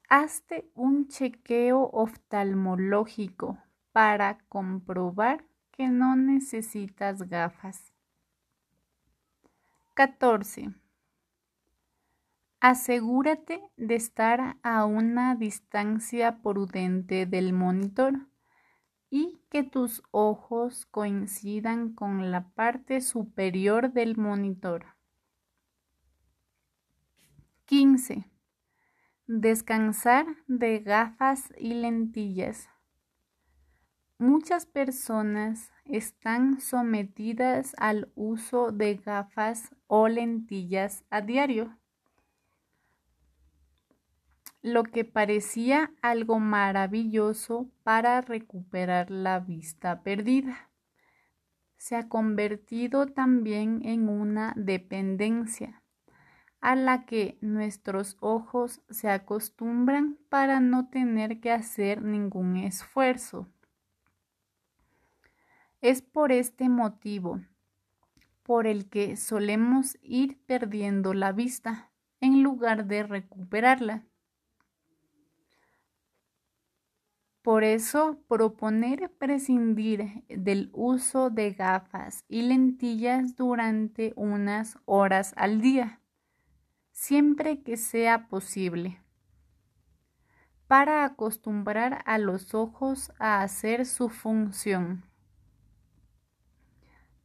Hazte 0.10 0.70
un 0.74 1.08
chequeo 1.08 1.90
oftalmológico 1.94 3.58
para 3.92 4.38
comprobar 4.50 5.46
que 5.72 5.90
no 5.90 6.16
necesitas 6.16 7.30
gafas. 7.30 7.94
14. 9.94 10.74
Asegúrate 12.60 13.62
de 13.78 13.96
estar 13.96 14.58
a 14.64 14.86
una 14.86 15.36
distancia 15.36 16.42
prudente 16.42 17.26
del 17.26 17.54
monitor 17.54 18.28
y 19.10 19.40
que 19.50 19.64
tus 19.64 20.04
ojos 20.12 20.86
coincidan 20.86 21.94
con 21.94 22.32
la 22.32 22.50
parte 22.50 23.02
superior 23.02 23.94
del 23.94 24.18
monitor. 24.18 24.86
15. 27.66 28.30
Descansar 29.28 30.26
de 30.48 30.80
gafas 30.80 31.54
y 31.58 31.74
lentillas. 31.74 32.70
Muchas 34.20 34.66
personas 34.66 35.72
están 35.86 36.60
sometidas 36.60 37.76
al 37.78 38.12
uso 38.16 38.72
de 38.72 38.96
gafas 38.96 39.76
o 39.88 40.08
lentillas 40.08 41.04
a 41.10 41.22
diario 41.22 41.78
lo 44.62 44.84
que 44.84 45.06
parecía 45.06 45.92
algo 46.02 46.40
maravilloso 46.40 47.70
para 47.84 48.22
recuperar 48.22 49.12
la 49.12 49.40
vista 49.40 50.02
perdida. 50.02 50.70
Se 51.78 51.96
ha 51.96 52.10
convertido 52.10 53.06
también 53.06 53.82
en 53.84 54.10
una 54.10 54.54
dependencia 54.56 55.82
a 56.60 56.76
la 56.76 57.06
que 57.06 57.38
nuestros 57.42 58.18
ojos 58.20 58.82
se 58.90 59.10
acostumbran 59.10 60.18
para 60.30 60.60
no 60.60 60.90
tener 60.90 61.40
que 61.40 61.52
hacer 61.52 62.02
ningún 62.02 62.58
esfuerzo. 62.58 63.48
Es 65.82 66.02
por 66.02 66.32
este 66.32 66.68
motivo 66.68 67.42
por 68.42 68.66
el 68.66 68.90
que 68.90 69.18
solemos 69.18 69.98
ir 70.02 70.40
perdiendo 70.46 71.14
la 71.14 71.32
vista 71.32 71.92
en 72.22 72.42
lugar 72.42 72.86
de 72.86 73.04
recuperarla. 73.04 74.07
Por 77.48 77.64
eso, 77.64 78.22
proponer 78.28 79.10
prescindir 79.20 80.26
del 80.28 80.70
uso 80.74 81.30
de 81.30 81.54
gafas 81.54 82.26
y 82.28 82.42
lentillas 82.42 83.38
durante 83.38 84.12
unas 84.18 84.78
horas 84.84 85.34
al 85.38 85.62
día, 85.62 86.02
siempre 86.92 87.64
que 87.64 87.78
sea 87.78 88.28
posible, 88.28 89.02
para 90.68 91.06
acostumbrar 91.06 92.04
a 92.06 92.18
los 92.18 92.54
ojos 92.54 93.14
a 93.18 93.42
hacer 93.44 93.86
su 93.86 94.10
función. 94.10 95.06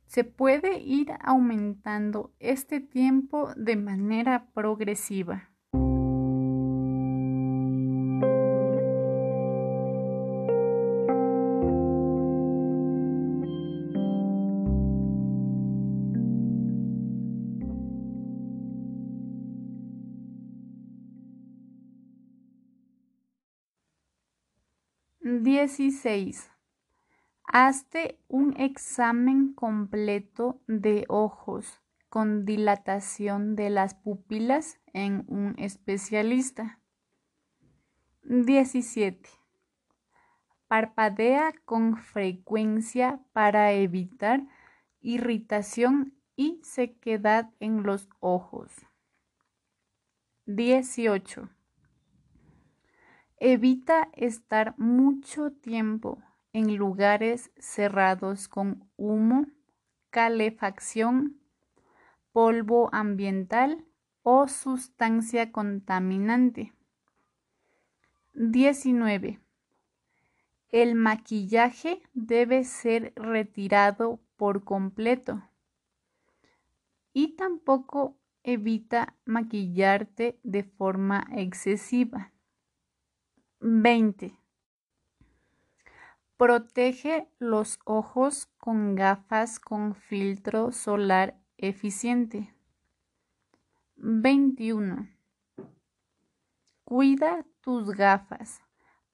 Se 0.06 0.22
puede 0.22 0.78
ir 0.78 1.10
aumentando 1.18 2.32
este 2.38 2.78
tiempo 2.78 3.52
de 3.56 3.74
manera 3.74 4.52
progresiva. 4.54 5.51
16. 25.62 26.50
Hazte 27.44 28.18
un 28.26 28.58
examen 28.58 29.54
completo 29.54 30.60
de 30.66 31.04
ojos 31.08 31.80
con 32.08 32.44
dilatación 32.44 33.54
de 33.54 33.70
las 33.70 33.94
pupilas 33.94 34.80
en 34.92 35.24
un 35.28 35.54
especialista. 35.58 36.80
17. 38.24 39.30
Parpadea 40.66 41.52
con 41.64 41.96
frecuencia 41.96 43.20
para 43.32 43.70
evitar 43.70 44.42
irritación 45.00 46.12
y 46.34 46.60
sequedad 46.64 47.50
en 47.60 47.84
los 47.84 48.08
ojos. 48.18 48.72
18. 50.46 51.48
Evita 53.44 54.08
estar 54.12 54.78
mucho 54.78 55.50
tiempo 55.50 56.22
en 56.52 56.76
lugares 56.76 57.50
cerrados 57.58 58.46
con 58.46 58.88
humo, 58.96 59.48
calefacción, 60.10 61.40
polvo 62.30 62.88
ambiental 62.92 63.84
o 64.22 64.46
sustancia 64.46 65.50
contaminante. 65.50 66.72
19. 68.34 69.40
El 70.68 70.94
maquillaje 70.94 72.00
debe 72.14 72.62
ser 72.62 73.12
retirado 73.16 74.20
por 74.36 74.62
completo 74.62 75.42
y 77.12 77.34
tampoco 77.34 78.16
evita 78.44 79.16
maquillarte 79.24 80.38
de 80.44 80.62
forma 80.62 81.26
excesiva. 81.32 82.32
20. 83.64 84.36
Protege 86.36 87.28
los 87.38 87.78
ojos 87.84 88.48
con 88.58 88.96
gafas 88.96 89.60
con 89.60 89.94
filtro 89.94 90.72
solar 90.72 91.38
eficiente. 91.58 92.52
21. 93.94 95.08
Cuida 96.84 97.46
tus 97.60 97.90
gafas 97.92 98.60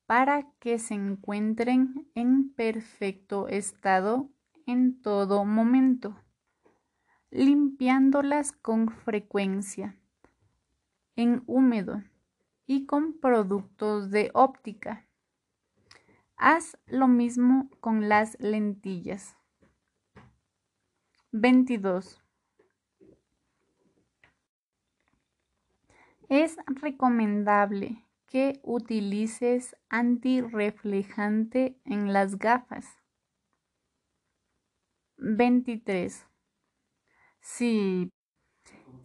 para 0.07 0.51
que 0.61 0.79
se 0.79 0.95
encuentren 0.95 2.09
en 2.15 2.51
perfecto 2.55 3.49
estado 3.49 4.31
en 4.65 5.03
todo 5.03 5.45
momento, 5.45 6.17
limpiándolas 7.31 8.53
con 8.53 8.89
frecuencia, 8.89 9.95
en 11.17 11.43
húmedo 11.47 12.03
y 12.69 12.85
con 12.85 13.19
productos 13.19 14.11
de 14.11 14.31
óptica. 14.35 15.09
Haz 16.37 16.79
lo 16.87 17.09
mismo 17.09 17.71
con 17.81 18.11
las 18.11 18.39
lentillas. 18.41 19.37
22. 21.33 22.23
Es 26.29 26.59
recomendable 26.66 28.05
que 28.27 28.61
utilices 28.62 29.75
antirreflejante 29.89 31.81
en 31.87 32.12
las 32.12 32.39
gafas. 32.39 32.99
23. 35.16 36.27
Si 37.41 38.12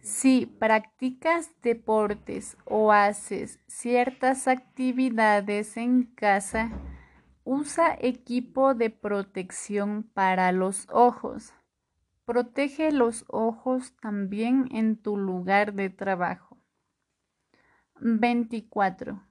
si 0.04 0.44
practicas 0.44 1.50
deportes 1.62 2.58
o 2.66 2.92
haces 2.92 3.58
ciertas 3.66 4.48
actividades 4.48 5.78
en 5.78 6.04
casa, 6.14 6.70
usa 7.42 7.96
equipo 7.98 8.74
de 8.74 8.90
protección 8.90 10.02
para 10.02 10.52
los 10.52 10.86
ojos. 10.90 11.54
Protege 12.26 12.92
los 12.92 13.24
ojos 13.28 13.96
también 14.02 14.68
en 14.72 14.98
tu 14.98 15.16
lugar 15.16 15.72
de 15.72 15.88
trabajo. 15.88 16.58
24. 18.00 19.22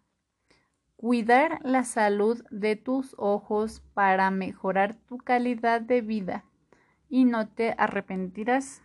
Cuidar 0.95 1.59
la 1.63 1.83
salud 1.83 2.43
de 2.49 2.77
tus 2.77 3.13
ojos 3.19 3.81
para 3.93 4.31
mejorar 4.31 4.95
tu 4.95 5.19
calidad 5.19 5.81
de 5.81 6.01
vida 6.01 6.45
y 7.09 7.25
no 7.25 7.47
te 7.47 7.75
arrepentirás. 7.77 8.81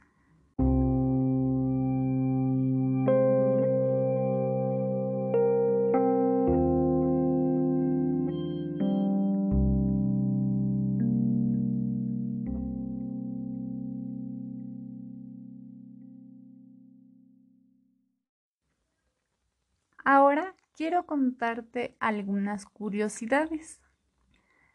Contarte 21.09 21.97
algunas 21.99 22.67
curiosidades. 22.67 23.81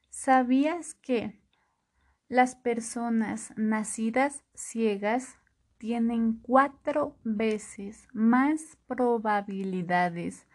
¿Sabías 0.09 0.95
que 0.95 1.39
las 2.27 2.55
personas 2.55 3.53
nacidas 3.55 4.43
ciegas 4.55 5.37
tienen 5.77 6.39
cuatro 6.41 7.15
veces 7.23 8.07
más 8.11 8.77
probabilidades 8.87 10.47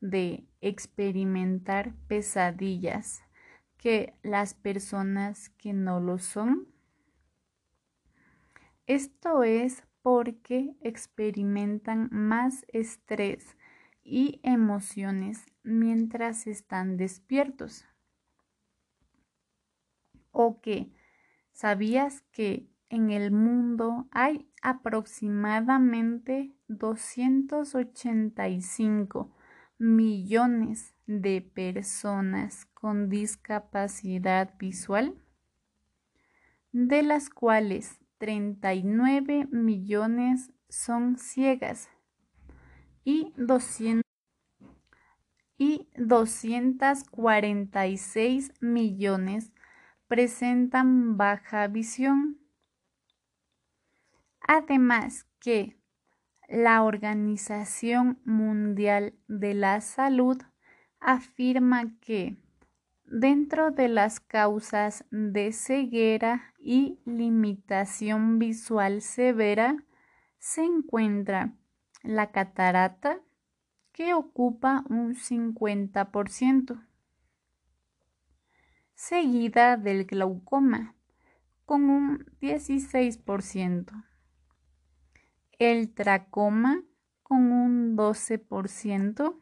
de 0.00 0.46
experimentar 0.60 1.94
pesadillas 2.06 3.22
que 3.78 4.14
las 4.22 4.54
personas 4.54 5.48
que 5.58 5.72
no 5.72 5.98
lo 5.98 6.18
son. 6.18 6.68
Esto 8.86 9.42
es 9.42 9.82
porque 10.02 10.76
experimentan 10.82 12.08
más 12.12 12.64
estrés 12.68 13.56
y 14.04 14.38
emociones 14.42 15.46
mientras 15.62 16.46
están 16.46 16.98
despiertos. 16.98 17.86
O 20.30 20.60
que, 20.60 20.92
¿sabías 21.52 22.20
que 22.30 22.68
en 22.90 23.08
el 23.10 23.32
mundo 23.32 24.06
hay 24.12 24.46
aproximadamente 24.62 26.54
285 26.68 29.34
millones 29.78 30.94
de 31.06 31.40
personas 31.40 32.66
con 32.66 33.08
discapacidad 33.08 34.54
visual, 34.58 35.14
de 36.72 37.02
las 37.02 37.30
cuales 37.30 37.98
39 38.18 39.48
millones 39.50 40.52
son 40.68 41.16
ciegas 41.18 41.88
y, 43.04 43.32
200, 43.36 44.02
y 45.58 45.88
246 45.96 48.52
millones 48.60 49.52
presentan 50.08 51.16
baja 51.16 51.68
visión. 51.68 52.40
Además 54.40 55.28
que 55.40 55.78
la 56.48 56.82
Organización 56.82 58.20
Mundial 58.24 59.14
de 59.28 59.54
la 59.54 59.80
Salud 59.80 60.42
afirma 61.00 61.96
que 62.00 62.36
dentro 63.04 63.70
de 63.70 63.88
las 63.88 64.20
causas 64.20 65.04
de 65.10 65.52
ceguera 65.52 66.54
y 66.58 66.98
limitación 67.04 68.38
visual 68.38 69.02
severa 69.02 69.76
se 70.38 70.64
encuentra 70.64 71.52
la 72.04 72.30
catarata, 72.30 73.20
que 73.92 74.14
ocupa 74.14 74.84
un 74.88 75.16
50%, 75.16 76.86
seguida 78.94 79.76
del 79.76 80.04
glaucoma, 80.04 80.94
con 81.64 81.90
un 81.90 82.26
16% 82.40 84.04
el 85.58 85.92
tracoma 85.94 86.82
con 87.22 87.52
un 87.52 87.96
12%, 87.96 89.40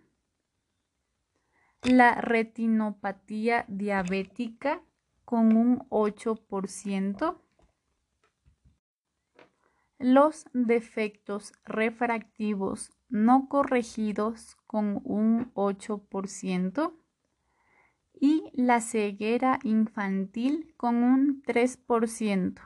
la 1.83 2.15
retinopatía 2.15 3.65
diabética 3.69 4.83
con 5.25 5.57
un 5.57 5.79
8%, 5.89 7.39
los 10.03 10.47
defectos 10.53 11.53
refractivos 11.65 12.91
no 13.09 13.49
corregidos 13.49 14.57
con 14.67 15.01
un 15.05 15.53
8% 15.55 16.99
y 18.13 18.51
la 18.53 18.81
ceguera 18.81 19.61
infantil 19.63 20.75
con 20.77 21.05
un 21.05 21.43
3%. 21.43 22.61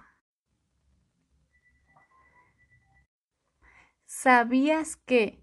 ¿Sabías 4.07 4.97
que 4.97 5.43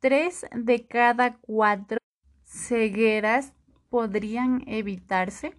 tres 0.00 0.44
de 0.52 0.88
cada 0.88 1.38
cuatro 1.38 1.98
cegueras 2.42 3.54
podrían 3.90 4.64
evitarse? 4.66 5.56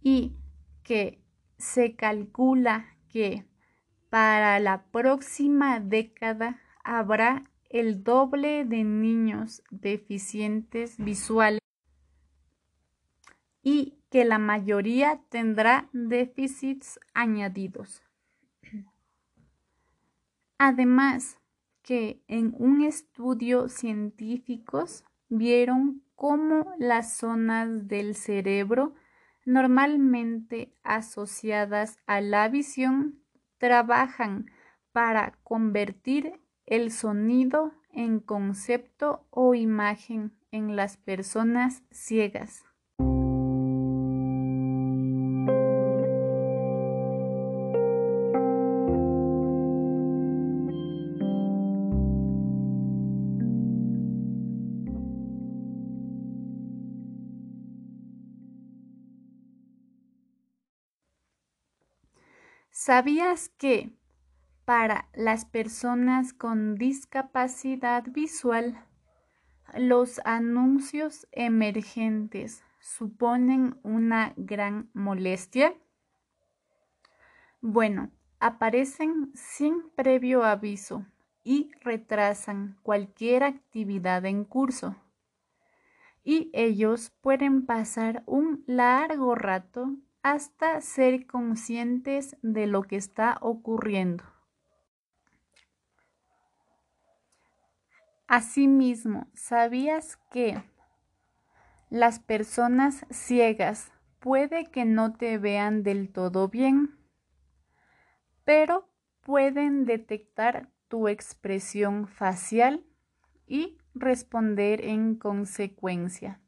Y 0.00 0.36
que 0.82 1.22
se 1.58 1.94
calcula 1.94 2.96
que 3.08 3.46
para 4.12 4.60
la 4.60 4.82
próxima 4.82 5.80
década 5.80 6.60
habrá 6.84 7.44
el 7.70 8.04
doble 8.04 8.66
de 8.66 8.84
niños 8.84 9.62
deficientes 9.70 10.98
visuales 10.98 11.60
y 13.62 13.96
que 14.10 14.26
la 14.26 14.36
mayoría 14.36 15.22
tendrá 15.30 15.88
déficits 15.94 17.00
añadidos. 17.14 18.02
Además, 20.58 21.38
que 21.80 22.22
en 22.28 22.54
un 22.58 22.82
estudio 22.82 23.70
científicos 23.70 25.04
vieron 25.30 26.02
cómo 26.16 26.74
las 26.78 27.16
zonas 27.16 27.88
del 27.88 28.14
cerebro 28.14 28.94
normalmente 29.46 30.70
asociadas 30.82 31.96
a 32.06 32.20
la 32.20 32.50
visión 32.50 33.21
trabajan 33.62 34.50
para 34.90 35.38
convertir 35.44 36.40
el 36.66 36.90
sonido 36.90 37.72
en 37.92 38.18
concepto 38.18 39.24
o 39.30 39.54
imagen 39.54 40.32
en 40.50 40.74
las 40.74 40.96
personas 40.96 41.84
ciegas. 41.92 42.64
¿Sabías 62.84 63.48
que 63.48 63.92
para 64.64 65.08
las 65.14 65.44
personas 65.44 66.32
con 66.32 66.74
discapacidad 66.74 68.02
visual, 68.08 68.76
los 69.76 70.20
anuncios 70.24 71.28
emergentes 71.30 72.64
suponen 72.80 73.78
una 73.84 74.32
gran 74.36 74.90
molestia? 74.94 75.74
Bueno, 77.60 78.10
aparecen 78.40 79.30
sin 79.32 79.88
previo 79.90 80.42
aviso 80.42 81.06
y 81.44 81.70
retrasan 81.82 82.80
cualquier 82.82 83.44
actividad 83.44 84.26
en 84.26 84.44
curso. 84.44 84.96
Y 86.24 86.50
ellos 86.52 87.12
pueden 87.20 87.64
pasar 87.64 88.24
un 88.26 88.64
largo 88.66 89.36
rato 89.36 89.94
hasta 90.22 90.80
ser 90.80 91.26
conscientes 91.26 92.36
de 92.42 92.66
lo 92.66 92.84
que 92.84 92.96
está 92.96 93.38
ocurriendo. 93.40 94.24
Asimismo, 98.28 99.26
¿sabías 99.34 100.16
que 100.30 100.62
las 101.90 102.20
personas 102.20 103.04
ciegas 103.10 103.92
puede 104.20 104.70
que 104.70 104.84
no 104.84 105.12
te 105.12 105.36
vean 105.36 105.82
del 105.82 106.10
todo 106.10 106.48
bien, 106.48 106.96
pero 108.44 108.88
pueden 109.20 109.84
detectar 109.84 110.70
tu 110.88 111.08
expresión 111.08 112.06
facial 112.06 112.86
y 113.46 113.76
responder 113.94 114.82
en 114.84 115.16
consecuencia? 115.16 116.40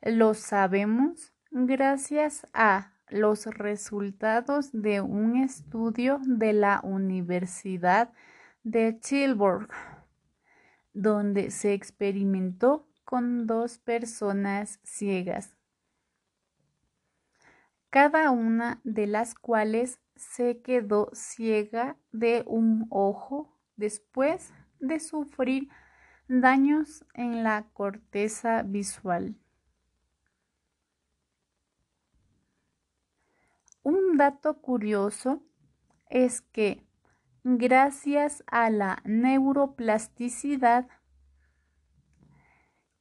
¿Lo 0.00 0.34
sabemos? 0.34 1.31
Gracias 1.52 2.46
a 2.54 2.92
los 3.10 3.44
resultados 3.44 4.70
de 4.72 5.02
un 5.02 5.36
estudio 5.36 6.18
de 6.24 6.54
la 6.54 6.80
Universidad 6.82 8.10
de 8.62 8.94
Tilburg, 8.94 9.68
donde 10.94 11.50
se 11.50 11.74
experimentó 11.74 12.88
con 13.04 13.46
dos 13.46 13.78
personas 13.78 14.80
ciegas, 14.82 15.54
cada 17.90 18.30
una 18.30 18.80
de 18.82 19.06
las 19.06 19.34
cuales 19.34 20.00
se 20.16 20.62
quedó 20.62 21.10
ciega 21.12 21.98
de 22.12 22.44
un 22.46 22.86
ojo 22.88 23.60
después 23.76 24.54
de 24.80 25.00
sufrir 25.00 25.68
daños 26.28 27.04
en 27.12 27.42
la 27.44 27.68
corteza 27.74 28.62
visual. 28.62 29.36
Un 33.82 34.16
dato 34.16 34.60
curioso 34.60 35.42
es 36.08 36.40
que 36.40 36.86
gracias 37.42 38.44
a 38.46 38.70
la 38.70 39.02
neuroplasticidad, 39.04 40.86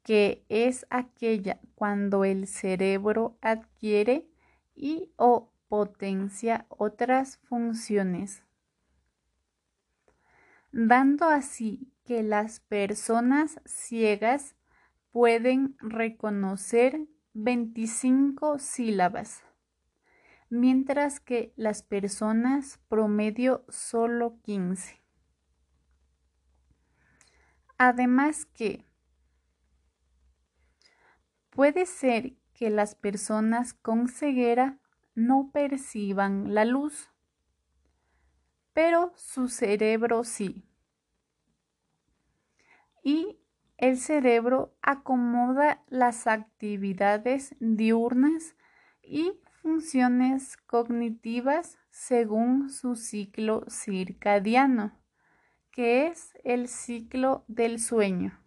que 0.04 0.44
es 0.50 0.88
aquella 0.90 1.60
cuando 1.76 2.26
el 2.26 2.48
cerebro 2.48 3.38
adquiere 3.42 4.28
y 4.74 5.12
o 5.18 5.54
potencia 5.68 6.66
otras 6.70 7.38
funciones, 7.38 8.44
dando 10.72 11.28
así 11.28 11.94
que 12.06 12.24
las 12.24 12.60
personas 12.60 13.60
ciegas 13.66 14.56
pueden 15.12 15.76
reconocer 15.80 17.08
25 17.34 18.58
sílabas, 18.58 19.44
mientras 20.52 21.22
que 21.22 21.54
las 21.56 21.82
personas 21.82 22.80
promedio 22.90 23.64
solo 23.70 24.38
15. 24.42 25.02
Además 27.78 28.46
que 28.46 28.86
puede 31.52 31.86
ser 31.86 32.34
que 32.54 32.70
las 32.70 32.96
personas 32.96 33.74
con 33.74 34.10
ceguera 34.10 34.78
no 35.16 35.52
perciban 35.54 36.54
la 36.54 36.66
luz, 36.66 37.10
pero 38.74 39.14
su 39.16 39.48
cerebro 39.48 40.26
sí. 40.26 40.66
Y 43.04 43.40
el 43.78 43.98
cerebro 43.98 44.76
acomoda 44.82 45.82
las 45.88 46.28
actividades 46.28 47.56
diurnas 47.62 48.56
y 49.02 49.40
funciones 49.62 50.58
cognitivas 50.66 51.78
según 51.90 52.70
su 52.70 52.96
ciclo 52.96 53.64
circadiano, 53.70 55.00
que 55.72 56.08
es 56.08 56.34
el 56.44 56.68
ciclo 56.68 57.46
del 57.48 57.80
sueño. 57.80 58.41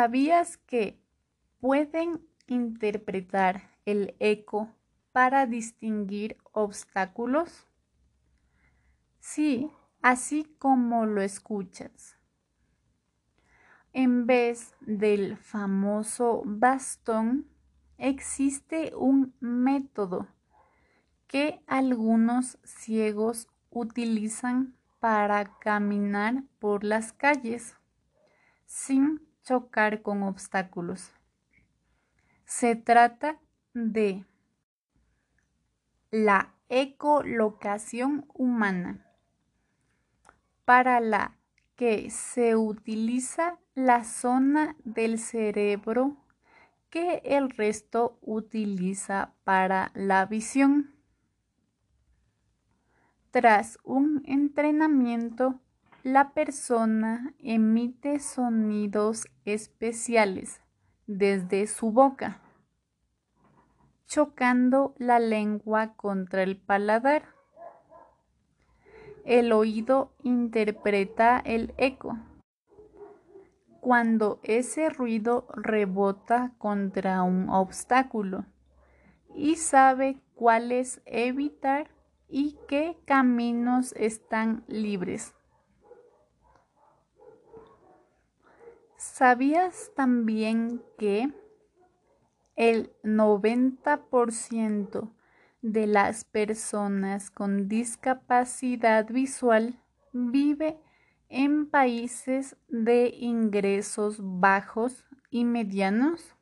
¿Sabías 0.00 0.56
que 0.56 0.98
pueden 1.60 2.26
interpretar 2.46 3.68
el 3.84 4.16
eco 4.18 4.74
para 5.12 5.44
distinguir 5.44 6.38
obstáculos? 6.52 7.66
Sí, 9.18 9.70
así 10.00 10.56
como 10.58 11.04
lo 11.04 11.20
escuchas. 11.20 12.16
En 13.92 14.24
vez 14.26 14.74
del 14.80 15.36
famoso 15.36 16.44
bastón, 16.46 17.46
existe 17.98 18.94
un 18.96 19.34
método 19.38 20.28
que 21.26 21.60
algunos 21.66 22.58
ciegos 22.64 23.48
utilizan 23.68 24.78
para 24.98 25.58
caminar 25.58 26.44
por 26.58 26.84
las 26.84 27.12
calles 27.12 27.76
sin 28.64 29.29
chocar 29.42 30.02
con 30.02 30.22
obstáculos. 30.22 31.12
Se 32.44 32.76
trata 32.76 33.38
de 33.74 34.24
la 36.10 36.54
ecolocación 36.68 38.26
humana, 38.34 39.06
para 40.64 41.00
la 41.00 41.36
que 41.76 42.10
se 42.10 42.56
utiliza 42.56 43.58
la 43.74 44.04
zona 44.04 44.76
del 44.84 45.18
cerebro 45.18 46.16
que 46.90 47.22
el 47.24 47.50
resto 47.50 48.18
utiliza 48.20 49.32
para 49.44 49.90
la 49.94 50.26
visión. 50.26 50.94
Tras 53.30 53.78
un 53.84 54.22
entrenamiento 54.26 55.60
la 56.02 56.32
persona 56.32 57.34
emite 57.40 58.20
sonidos 58.20 59.26
especiales 59.44 60.62
desde 61.06 61.66
su 61.66 61.92
boca, 61.92 62.40
chocando 64.06 64.94
la 64.96 65.18
lengua 65.18 65.94
contra 65.96 66.42
el 66.42 66.56
paladar. 66.56 67.24
El 69.26 69.52
oído 69.52 70.12
interpreta 70.22 71.38
el 71.38 71.74
eco. 71.76 72.18
Cuando 73.82 74.40
ese 74.42 74.88
ruido 74.88 75.48
rebota 75.54 76.54
contra 76.56 77.22
un 77.22 77.50
obstáculo 77.50 78.46
y 79.34 79.56
sabe 79.56 80.18
cuáles 80.34 81.02
evitar 81.04 81.90
y 82.26 82.58
qué 82.68 82.96
caminos 83.04 83.92
están 83.96 84.64
libres. 84.66 85.34
¿Sabías 89.00 89.90
también 89.96 90.84
que 90.98 91.32
el 92.54 92.92
90% 93.02 95.10
de 95.62 95.86
las 95.86 96.26
personas 96.26 97.30
con 97.30 97.66
discapacidad 97.66 99.08
visual 99.08 99.80
vive 100.12 100.78
en 101.30 101.70
países 101.70 102.58
de 102.68 103.14
ingresos 103.16 104.18
bajos 104.20 105.06
y 105.30 105.46
medianos? 105.46 106.36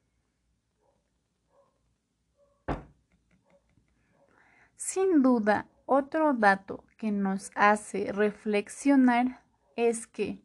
Sin 4.75 5.23
duda, 5.23 5.69
otro 5.87 6.35
dato 6.35 6.83
que 6.97 7.13
nos 7.13 7.53
hace 7.55 8.11
reflexionar 8.11 9.45
es 9.77 10.09
que 10.09 10.43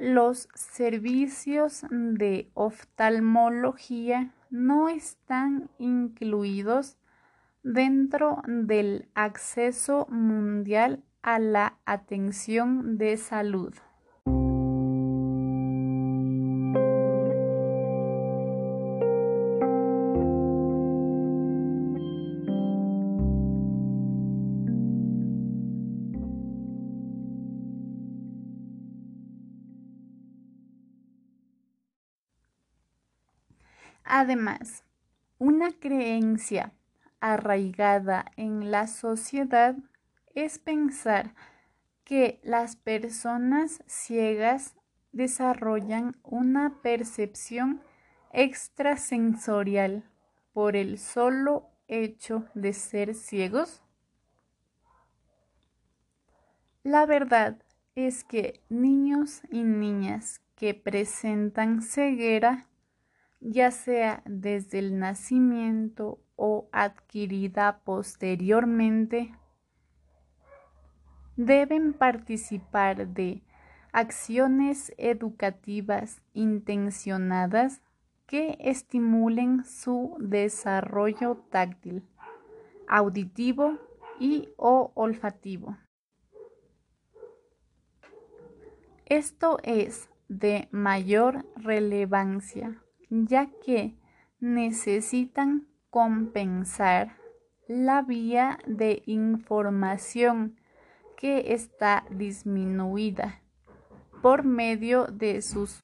los 0.00 0.48
servicios 0.54 1.82
de 1.90 2.50
oftalmología 2.54 4.32
no 4.48 4.88
están 4.88 5.68
incluidos 5.78 6.96
dentro 7.62 8.40
del 8.46 9.10
acceso 9.14 10.06
mundial 10.08 11.04
a 11.20 11.38
la 11.38 11.76
atención 11.84 12.96
de 12.96 13.18
salud. 13.18 13.74
Además, 34.20 34.84
una 35.38 35.72
creencia 35.72 36.74
arraigada 37.20 38.26
en 38.36 38.70
la 38.70 38.86
sociedad 38.86 39.76
es 40.34 40.58
pensar 40.58 41.34
que 42.04 42.38
las 42.42 42.76
personas 42.76 43.82
ciegas 43.86 44.76
desarrollan 45.12 46.18
una 46.22 46.82
percepción 46.82 47.80
extrasensorial 48.30 50.04
por 50.52 50.76
el 50.76 50.98
solo 50.98 51.70
hecho 51.88 52.44
de 52.52 52.74
ser 52.74 53.14
ciegos? 53.14 53.82
La 56.82 57.06
verdad 57.06 57.56
es 57.94 58.22
que 58.24 58.60
niños 58.68 59.40
y 59.50 59.62
niñas 59.62 60.42
que 60.56 60.74
presentan 60.74 61.80
ceguera 61.80 62.66
ya 63.40 63.70
sea 63.70 64.22
desde 64.26 64.78
el 64.78 64.98
nacimiento 64.98 66.18
o 66.36 66.68
adquirida 66.72 67.80
posteriormente, 67.84 69.34
deben 71.36 71.94
participar 71.94 73.08
de 73.08 73.42
acciones 73.92 74.92
educativas 74.98 76.22
intencionadas 76.34 77.82
que 78.26 78.56
estimulen 78.60 79.64
su 79.64 80.16
desarrollo 80.20 81.36
táctil, 81.50 82.06
auditivo 82.86 83.78
y 84.20 84.50
o 84.56 84.92
olfativo. 84.94 85.76
Esto 89.06 89.58
es 89.64 90.08
de 90.28 90.68
mayor 90.70 91.44
relevancia 91.56 92.80
ya 93.10 93.50
que 93.64 93.96
necesitan 94.38 95.66
compensar 95.90 97.16
la 97.68 98.02
vía 98.02 98.58
de 98.66 99.02
información 99.06 100.56
que 101.16 101.52
está 101.52 102.06
disminuida 102.10 103.42
por 104.22 104.44
medio 104.44 105.06
de 105.06 105.42
sus 105.42 105.80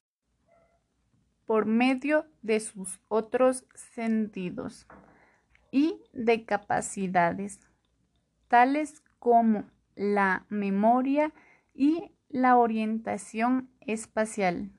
por 1.47 1.65
medio 1.65 2.27
de 2.43 2.59
sus 2.59 3.01
otros 3.07 3.67
sentidos 3.75 4.87
y 5.71 6.03
de 6.13 6.45
capacidades, 6.45 7.61
tales 8.49 9.03
como 9.21 9.65
la 9.95 10.45
memoria 10.49 11.33
y 11.73 12.11
la 12.29 12.57
orientación 12.57 13.71
espacial. 13.81 14.76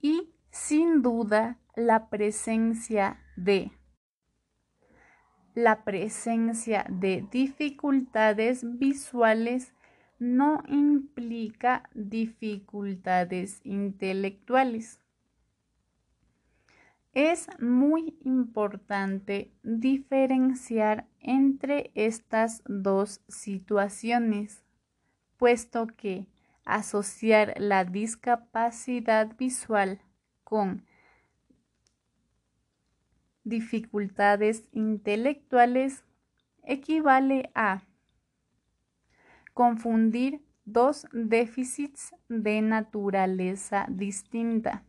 Y 0.00 0.30
sin 0.50 1.02
duda 1.02 1.58
la 1.74 2.08
presencia 2.08 3.20
de 3.36 3.72
la 5.54 5.82
presencia 5.82 6.86
de 6.88 7.26
dificultades 7.32 8.60
visuales 8.78 9.74
no 10.20 10.62
implica 10.68 11.88
dificultades 11.94 13.60
intelectuales. 13.64 15.00
Es 17.12 17.48
muy 17.58 18.16
importante 18.22 19.50
diferenciar 19.64 21.08
entre 21.18 21.90
estas 21.94 22.62
dos 22.66 23.20
situaciones, 23.26 24.62
puesto 25.38 25.88
que 25.88 26.26
asociar 26.68 27.54
la 27.58 27.84
discapacidad 27.84 29.34
visual 29.36 30.00
con 30.44 30.84
dificultades 33.42 34.68
intelectuales 34.72 36.04
equivale 36.62 37.50
a 37.54 37.82
confundir 39.54 40.42
dos 40.66 41.06
déficits 41.12 42.14
de 42.28 42.60
naturaleza 42.60 43.86
distinta. 43.88 44.84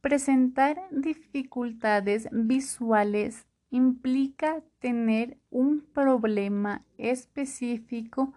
Presentar 0.00 0.82
dificultades 0.90 2.28
visuales 2.32 3.46
implica 3.70 4.62
tener 4.80 5.38
un 5.50 5.80
problema 5.80 6.84
específico 6.98 8.34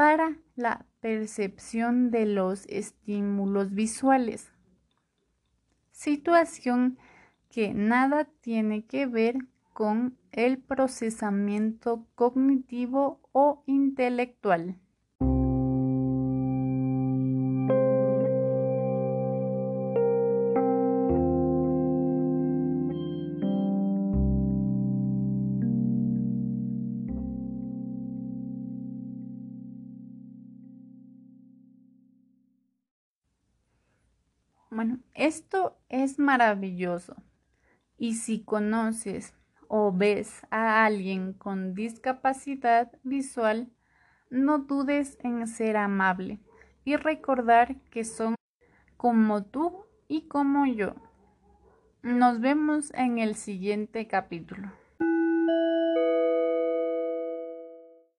para 0.00 0.38
la 0.56 0.86
percepción 1.02 2.10
de 2.10 2.24
los 2.24 2.64
estímulos 2.68 3.74
visuales, 3.74 4.50
situación 5.90 6.98
que 7.50 7.74
nada 7.74 8.24
tiene 8.40 8.86
que 8.86 9.04
ver 9.04 9.36
con 9.74 10.16
el 10.32 10.56
procesamiento 10.56 12.06
cognitivo 12.14 13.20
o 13.32 13.62
intelectual. 13.66 14.79
Esto 35.20 35.76
es 35.90 36.18
maravilloso. 36.18 37.14
Y 37.98 38.14
si 38.14 38.42
conoces 38.42 39.34
o 39.68 39.92
ves 39.92 40.46
a 40.50 40.86
alguien 40.86 41.34
con 41.34 41.74
discapacidad 41.74 42.90
visual, 43.02 43.70
no 44.30 44.60
dudes 44.60 45.18
en 45.20 45.46
ser 45.46 45.76
amable 45.76 46.40
y 46.84 46.96
recordar 46.96 47.76
que 47.90 48.04
son 48.04 48.34
como 48.96 49.44
tú 49.44 49.84
y 50.08 50.26
como 50.26 50.64
yo. 50.64 50.94
Nos 52.02 52.40
vemos 52.40 52.90
en 52.94 53.18
el 53.18 53.34
siguiente 53.34 54.06
capítulo. 54.06 54.79